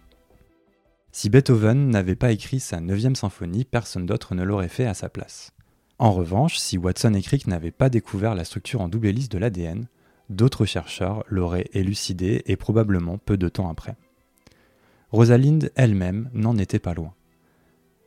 Si 1.13 1.31
Beethoven 1.31 1.89
n'avait 1.89 2.15
pas 2.15 2.33
écrit 2.33 2.61
sa 2.61 2.81
9 2.81 3.15
symphonie, 3.15 3.65
personne 3.65 4.07
d'autre 4.07 4.35
ne 4.35 4.45
l'aurait 4.45 4.69
fait 4.69 4.87
à 4.87 4.95
sa 4.95 5.09
place. 5.09 5.53
En 5.99 6.13
revanche, 6.13 6.59
si 6.59 6.79
Watson 6.79 7.15
et 7.15 7.23
Crick 7.23 7.47
n'avaient 7.47 7.71
pas 7.71 7.89
découvert 7.89 8.35
la 8.35 8.45
structure 8.45 8.81
en 8.81 8.89
double 8.89 9.09
hélice 9.09 9.29
de 9.29 9.39
l'ADN, 9.39 9.87
d'autres 10.31 10.65
chercheurs 10.65 11.25
l'auraient 11.27 11.71
élucidé 11.73 12.43
et 12.47 12.57
probablement 12.57 13.19
peu 13.19 13.37
de 13.37 13.49
temps 13.49 13.69
après. 13.69 13.97
Rosalind 15.11 15.73
elle-même 15.75 16.31
n'en 16.35 16.57
était 16.59 16.79
pas 16.79 16.95
loin. 16.95 17.15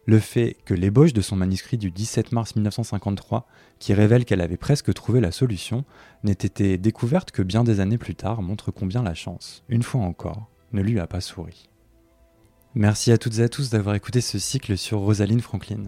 Le 0.06 0.20
fait 0.20 0.58
que 0.66 0.74
l'ébauche 0.74 1.14
de 1.14 1.22
son 1.22 1.36
manuscrit 1.36 1.78
du 1.78 1.92
17 1.92 2.32
mars 2.32 2.56
1953, 2.56 3.48
qui 3.78 3.94
révèle 3.94 4.26
qu'elle 4.26 4.42
avait 4.42 4.58
presque 4.58 4.92
trouvé 4.94 5.22
la 5.22 5.32
solution, 5.32 5.86
n'ait 6.24 6.32
été 6.32 6.78
découverte 6.80 7.32
que 7.32 7.44
bien 7.44 7.64
des 7.64 7.80
années 7.80 8.00
plus 8.00 8.16
tard 8.16 8.42
montre 8.42 8.72
combien 8.72 9.04
la 9.04 9.14
chance, 9.14 9.64
une 9.70 9.84
fois 9.84 10.02
encore, 10.02 10.50
ne 10.74 10.82
lui 10.82 11.00
a 11.00 11.06
pas 11.06 11.22
souri. 11.22 11.70
Merci 12.74 13.12
à 13.12 13.18
toutes 13.18 13.40
et 13.40 13.44
à 13.44 13.50
tous 13.50 13.70
d'avoir 13.70 13.96
écouté 13.96 14.22
ce 14.22 14.40
cycle 14.40 14.76
sur 14.78 15.00
Rosalind 15.00 15.42
Franklin. 15.42 15.84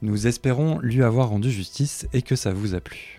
Nous 0.00 0.26
espérons 0.26 0.78
lui 0.78 1.02
avoir 1.02 1.28
rendu 1.28 1.50
justice 1.50 2.06
et 2.12 2.22
que 2.22 2.36
ça 2.36 2.52
vous 2.52 2.74
a 2.74 2.80
plu. 2.80 3.18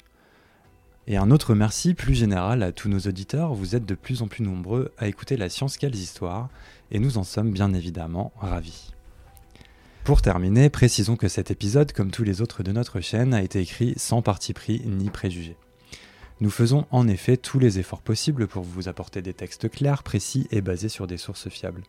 Et 1.07 1.17
un 1.17 1.29
autre 1.29 1.53
merci 1.53 1.93
plus 1.93 2.15
général 2.15 2.63
à 2.63 2.71
tous 2.71 2.89
nos 2.89 2.99
auditeurs, 2.99 3.53
vous 3.53 3.75
êtes 3.75 3.85
de 3.85 3.93
plus 3.93 4.23
en 4.23 4.27
plus 4.27 4.43
nombreux 4.43 4.91
à 4.97 5.07
écouter 5.07 5.37
la 5.37 5.49
science 5.49 5.77
quelles 5.77 5.95
histoires, 5.95 6.49
et 6.89 6.97
nous 6.97 7.19
en 7.19 7.23
sommes 7.23 7.51
bien 7.51 7.73
évidemment 7.73 8.33
ravis. 8.37 8.94
Pour 10.05 10.21
terminer, 10.21 10.69
précisons 10.69 11.15
que 11.15 11.27
cet 11.27 11.49
épisode, 11.49 11.91
comme 11.91 12.11
tous 12.11 12.23
les 12.23 12.43
autres 12.43 12.61
de 12.61 12.71
notre 12.71 13.01
chaîne, 13.01 13.33
a 13.33 13.41
été 13.41 13.59
écrit 13.59 13.95
sans 13.97 14.21
parti 14.21 14.53
pris 14.53 14.83
ni 14.85 15.09
préjugé. 15.09 15.57
Nous 16.41 16.51
faisons 16.51 16.85
en 16.91 17.07
effet 17.07 17.37
tous 17.37 17.57
les 17.57 17.79
efforts 17.79 18.03
possibles 18.03 18.45
pour 18.45 18.61
vous 18.61 18.87
apporter 18.87 19.23
des 19.23 19.33
textes 19.33 19.67
clairs, 19.67 20.03
précis 20.03 20.45
et 20.51 20.61
basés 20.61 20.89
sur 20.89 21.07
des 21.07 21.17
sources 21.17 21.49
fiables. 21.49 21.81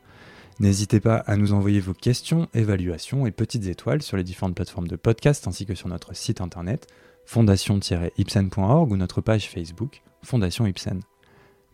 N'hésitez 0.61 0.98
pas 0.98 1.16
à 1.16 1.37
nous 1.37 1.52
envoyer 1.52 1.79
vos 1.79 1.92
questions, 1.92 2.48
évaluations 2.55 3.26
et 3.26 3.33
petites 3.33 3.66
étoiles 3.66 4.00
sur 4.00 4.16
les 4.16 4.24
différentes 4.24 4.55
plateformes 4.55 4.88
de 4.88 4.96
podcast 4.96 5.46
ainsi 5.46 5.66
que 5.66 5.74
sur 5.74 5.88
notre 5.88 6.16
site 6.16 6.40
internet 6.40 6.87
fondation-ipsen.org 7.26 8.92
ou 8.92 8.96
notre 8.96 9.20
page 9.20 9.50
Facebook 9.50 10.00
Fondation 10.22 10.64
Ipsen. 10.64 11.00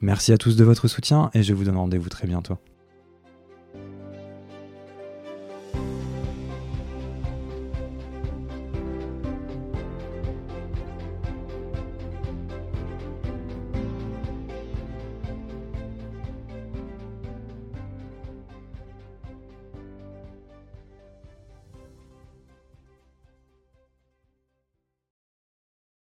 Merci 0.00 0.33
à 0.33 0.38
tous 0.38 0.57
de 0.57 0.64
votre 0.64 0.88
soutien 0.88 1.31
et 1.35 1.44
je 1.44 1.55
vous 1.55 1.62
donne 1.62 1.76
rendez-vous 1.76 2.09
très 2.09 2.26
bientôt. 2.26 2.59